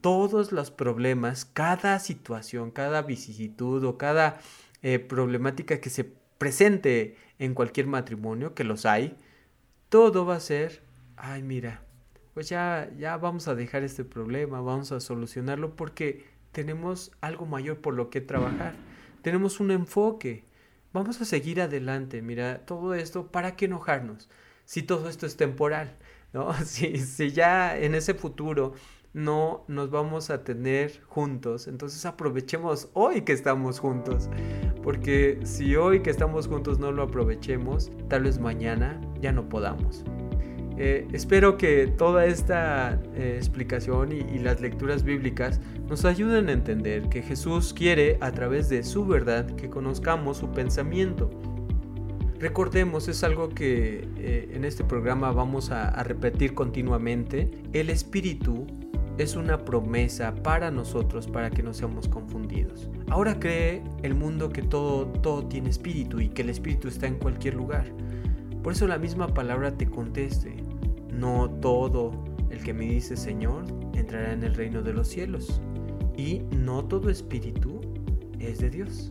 todos 0.00 0.52
los 0.52 0.70
problemas, 0.70 1.44
cada 1.44 1.98
situación, 1.98 2.70
cada 2.70 3.02
vicisitud 3.02 3.82
o 3.84 3.98
cada 3.98 4.38
eh, 4.82 5.00
problemática 5.00 5.80
que 5.80 5.90
se 5.90 6.04
presente 6.04 7.16
en 7.40 7.54
cualquier 7.54 7.88
matrimonio, 7.88 8.54
que 8.54 8.62
los 8.62 8.86
hay, 8.86 9.16
todo 9.88 10.24
va 10.24 10.36
a 10.36 10.40
ser, 10.40 10.82
ay 11.16 11.42
mira, 11.42 11.82
pues 12.38 12.50
ya, 12.50 12.88
ya 12.96 13.16
vamos 13.16 13.48
a 13.48 13.56
dejar 13.56 13.82
este 13.82 14.04
problema, 14.04 14.60
vamos 14.60 14.92
a 14.92 15.00
solucionarlo 15.00 15.74
porque 15.74 16.24
tenemos 16.52 17.10
algo 17.20 17.46
mayor 17.46 17.80
por 17.80 17.94
lo 17.94 18.10
que 18.10 18.20
trabajar, 18.20 18.76
tenemos 19.22 19.58
un 19.58 19.72
enfoque, 19.72 20.44
vamos 20.92 21.20
a 21.20 21.24
seguir 21.24 21.60
adelante, 21.60 22.22
mira, 22.22 22.64
todo 22.64 22.94
esto, 22.94 23.32
¿para 23.32 23.56
qué 23.56 23.64
enojarnos? 23.64 24.28
si 24.64 24.84
todo 24.84 25.08
esto 25.08 25.26
es 25.26 25.36
temporal, 25.36 25.96
¿no? 26.32 26.52
Si, 26.64 26.98
si 26.98 27.32
ya 27.32 27.76
en 27.76 27.96
ese 27.96 28.14
futuro 28.14 28.74
no 29.12 29.64
nos 29.66 29.90
vamos 29.90 30.30
a 30.30 30.44
tener 30.44 31.02
juntos. 31.06 31.66
Entonces 31.66 32.06
aprovechemos 32.06 32.88
hoy 32.92 33.22
que 33.22 33.32
estamos 33.32 33.80
juntos. 33.80 34.30
Porque 34.84 35.40
si 35.42 35.74
hoy 35.74 36.02
que 36.02 36.10
estamos 36.10 36.46
juntos 36.46 36.78
no 36.78 36.92
lo 36.92 37.02
aprovechemos, 37.02 37.90
tal 38.08 38.22
vez 38.22 38.38
mañana 38.38 39.00
ya 39.20 39.32
no 39.32 39.48
podamos. 39.48 40.04
Eh, 40.80 41.08
espero 41.12 41.56
que 41.56 41.88
toda 41.88 42.26
esta 42.26 43.00
eh, 43.16 43.34
explicación 43.36 44.12
y, 44.12 44.38
las 44.38 44.60
lecturas 44.60 45.02
bíblicas 45.02 45.60
nos 45.88 46.04
ayuden 46.04 46.48
a 46.48 46.52
entender 46.52 47.08
que 47.08 47.20
Jesús 47.20 47.74
quiere 47.74 48.16
a 48.20 48.30
través 48.30 48.68
de 48.68 48.84
su 48.84 49.04
verdad 49.04 49.44
que 49.56 49.68
conozcamos 49.68 50.36
su 50.36 50.52
pensamiento. 50.52 51.30
Recordemos, 52.38 53.08
es 53.08 53.24
algo 53.24 53.48
que 53.48 54.08
eh, 54.18 54.50
en 54.52 54.64
este 54.64 54.84
programa 54.84 55.32
vamos 55.32 55.72
a, 55.72 55.88
a 55.88 56.04
repetir 56.04 56.54
continuamente, 56.54 57.50
el 57.72 57.90
Espíritu 57.90 58.64
es 59.18 59.34
una 59.34 59.64
promesa 59.64 60.32
para 60.32 60.70
nosotros 60.70 61.26
para 61.26 61.50
que 61.50 61.64
no 61.64 61.74
seamos 61.74 62.06
confundidos. 62.06 62.88
Ahora 63.10 63.40
cree 63.40 63.82
el 64.04 64.14
mundo 64.14 64.50
que 64.50 64.62
todo, 64.62 65.06
todo 65.06 65.44
tiene 65.48 65.70
espíritu 65.70 66.20
y 66.20 66.28
que 66.28 66.42
el 66.42 66.50
espíritu 66.50 66.86
está 66.86 67.08
en 67.08 67.16
cualquier 67.16 67.54
lugar. 67.54 67.86
Por 68.62 68.74
eso 68.74 68.86
la 68.86 68.98
misma 68.98 69.28
palabra 69.28 69.76
te 69.76 69.86
conteste, 69.86 70.67
no 71.18 71.50
todo 71.60 72.12
el 72.50 72.62
que 72.62 72.72
me 72.72 72.86
dice 72.86 73.16
Señor 73.16 73.64
entrará 73.94 74.32
en 74.32 74.42
el 74.42 74.54
reino 74.54 74.82
de 74.82 74.92
los 74.92 75.08
cielos. 75.08 75.60
Y 76.16 76.42
no 76.56 76.84
todo 76.84 77.10
espíritu 77.10 77.80
es 78.38 78.58
de 78.58 78.70
Dios. 78.70 79.08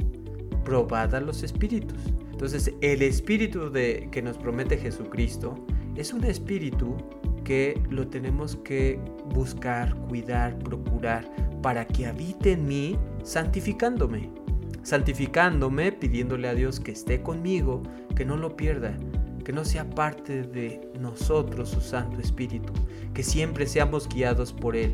Probad 0.64 1.14
los 1.22 1.44
espíritus. 1.44 2.00
Entonces 2.32 2.74
el 2.82 3.02
espíritu 3.02 3.70
de, 3.70 4.10
que 4.12 4.22
nos 4.22 4.38
promete 4.38 4.78
Jesucristo 4.78 5.56
es 5.96 6.14
un 6.14 6.24
espíritu 6.24 6.96
que 7.44 7.82
lo 7.90 8.08
tenemos 8.08 8.58
que 8.58 9.00
buscar, 9.34 9.96
cuidar, 10.08 10.60
procurar 10.60 11.26
para 11.62 11.88
que 11.88 12.06
habite 12.06 12.52
en 12.52 12.68
mí 12.68 12.98
santificándome. 13.24 14.30
Santificándome, 14.84 15.92
pidiéndole 15.92 16.48
a 16.48 16.54
Dios 16.54 16.80
que 16.80 16.92
esté 16.92 17.22
conmigo, 17.22 17.82
que 18.16 18.26
no 18.26 18.38
lo 18.38 18.56
pierda, 18.56 18.96
que 19.48 19.54
no 19.54 19.64
sea 19.64 19.90
parte 19.90 20.44
de 20.44 20.92
nosotros 21.00 21.70
su 21.70 21.80
Santo 21.80 22.20
Espíritu, 22.20 22.74
que 23.14 23.24
siempre 23.24 23.66
seamos 23.66 24.10
guiados 24.10 24.52
por 24.52 24.76
Él, 24.76 24.94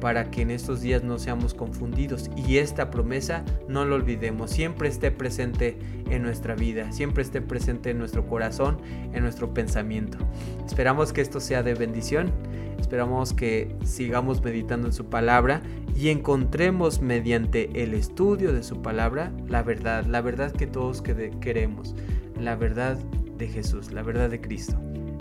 para 0.00 0.30
que 0.30 0.42
en 0.42 0.52
estos 0.52 0.82
días 0.82 1.02
no 1.02 1.18
seamos 1.18 1.52
confundidos 1.52 2.30
y 2.36 2.58
esta 2.58 2.92
promesa 2.92 3.44
no 3.66 3.84
lo 3.84 3.96
olvidemos, 3.96 4.52
siempre 4.52 4.88
esté 4.88 5.10
presente 5.10 5.76
en 6.08 6.22
nuestra 6.22 6.54
vida, 6.54 6.92
siempre 6.92 7.24
esté 7.24 7.40
presente 7.40 7.90
en 7.90 7.98
nuestro 7.98 8.24
corazón, 8.28 8.78
en 9.12 9.24
nuestro 9.24 9.52
pensamiento. 9.52 10.18
Esperamos 10.64 11.12
que 11.12 11.20
esto 11.20 11.40
sea 11.40 11.64
de 11.64 11.74
bendición, 11.74 12.30
esperamos 12.78 13.32
que 13.32 13.74
sigamos 13.82 14.40
meditando 14.44 14.86
en 14.86 14.92
su 14.92 15.06
palabra 15.06 15.60
y 15.96 16.10
encontremos 16.10 17.00
mediante 17.00 17.82
el 17.82 17.94
estudio 17.94 18.52
de 18.52 18.62
su 18.62 18.80
palabra 18.80 19.32
la 19.48 19.64
verdad, 19.64 20.04
la 20.04 20.20
verdad 20.20 20.52
que 20.52 20.68
todos 20.68 21.02
queremos, 21.02 21.96
la 22.38 22.54
verdad 22.54 22.96
de 23.38 23.48
Jesús, 23.48 23.92
la 23.92 24.02
verdad 24.02 24.28
de 24.28 24.40
Cristo. 24.40 24.76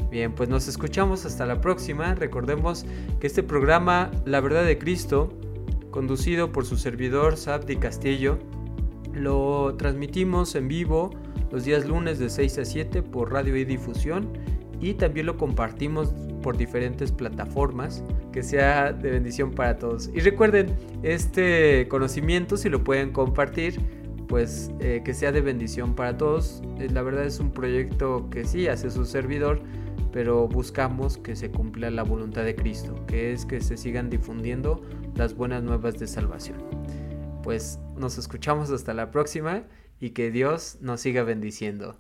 Bien, 0.10 0.34
pues 0.34 0.50
nos 0.50 0.68
escuchamos 0.68 1.26
hasta 1.26 1.46
la 1.46 1.62
próxima. 1.62 2.16
Recordemos 2.16 2.86
que 3.20 3.28
este 3.28 3.44
programa, 3.44 4.10
La 4.26 4.40
Verdad 4.42 4.66
de 4.66 4.78
Cristo, 4.78 5.30
conducido 5.92 6.52
por 6.52 6.66
su 6.66 6.78
servidor 6.78 7.38
Sabdi 7.38 7.76
Castillo, 7.78 8.40
lo 9.14 9.76
transmitimos 9.78 10.56
en 10.56 10.68
vivo 10.68 11.12
los 11.52 11.66
días 11.66 11.86
lunes 11.86 12.20
de 12.20 12.30
6 12.30 12.58
a 12.60 12.66
7 12.66 13.02
por 13.04 13.32
radio 13.32 13.56
y 13.58 13.66
difusión 13.66 14.30
y 14.80 14.94
también 14.94 15.26
lo 15.26 15.38
compartimos 15.38 16.14
por 16.42 16.58
diferentes 16.58 17.12
plataformas 17.12 18.04
que 18.32 18.44
sea 18.44 18.94
de 18.94 19.12
bendición 19.12 19.52
para 19.52 19.78
todos. 19.78 20.10
Y 20.14 20.20
recuerden, 20.20 20.76
este 21.04 21.88
conocimiento 21.90 22.58
si 22.58 22.70
lo 22.70 22.84
pueden 22.84 23.12
compartir, 23.12 23.80
pues 24.28 24.72
eh, 24.80 25.02
que 25.04 25.14
sea 25.14 25.32
de 25.32 25.42
bendición 25.42 25.96
para 25.96 26.18
todos. 26.18 26.62
Eh, 26.80 26.90
la 26.92 27.02
verdad 27.02 27.26
es 27.26 27.40
un 27.40 27.52
proyecto 27.52 28.30
que 28.30 28.46
sí 28.46 28.68
hace 28.68 28.90
su 28.90 29.06
servidor 29.06 29.62
pero 30.12 30.48
buscamos 30.48 31.18
que 31.18 31.36
se 31.36 31.52
cumpla 31.52 31.92
la 31.92 32.04
voluntad 32.04 32.44
de 32.44 32.56
Cristo, 32.56 33.06
que 33.06 33.34
es 33.34 33.46
que 33.46 33.62
se 33.62 33.78
sigan 33.78 34.10
difundiendo 34.10 34.82
las 35.16 35.36
buenas 35.36 35.62
nuevas 35.64 36.00
de 36.00 36.08
salvación. 36.08 36.58
Pues 37.44 37.80
nos 37.96 38.18
escuchamos 38.18 38.72
hasta 38.72 38.96
la 38.96 39.12
próxima 39.12 39.64
y 40.00 40.12
que 40.12 40.32
Dios 40.32 40.78
nos 40.82 41.02
siga 41.02 41.22
bendiciendo. 41.24 42.00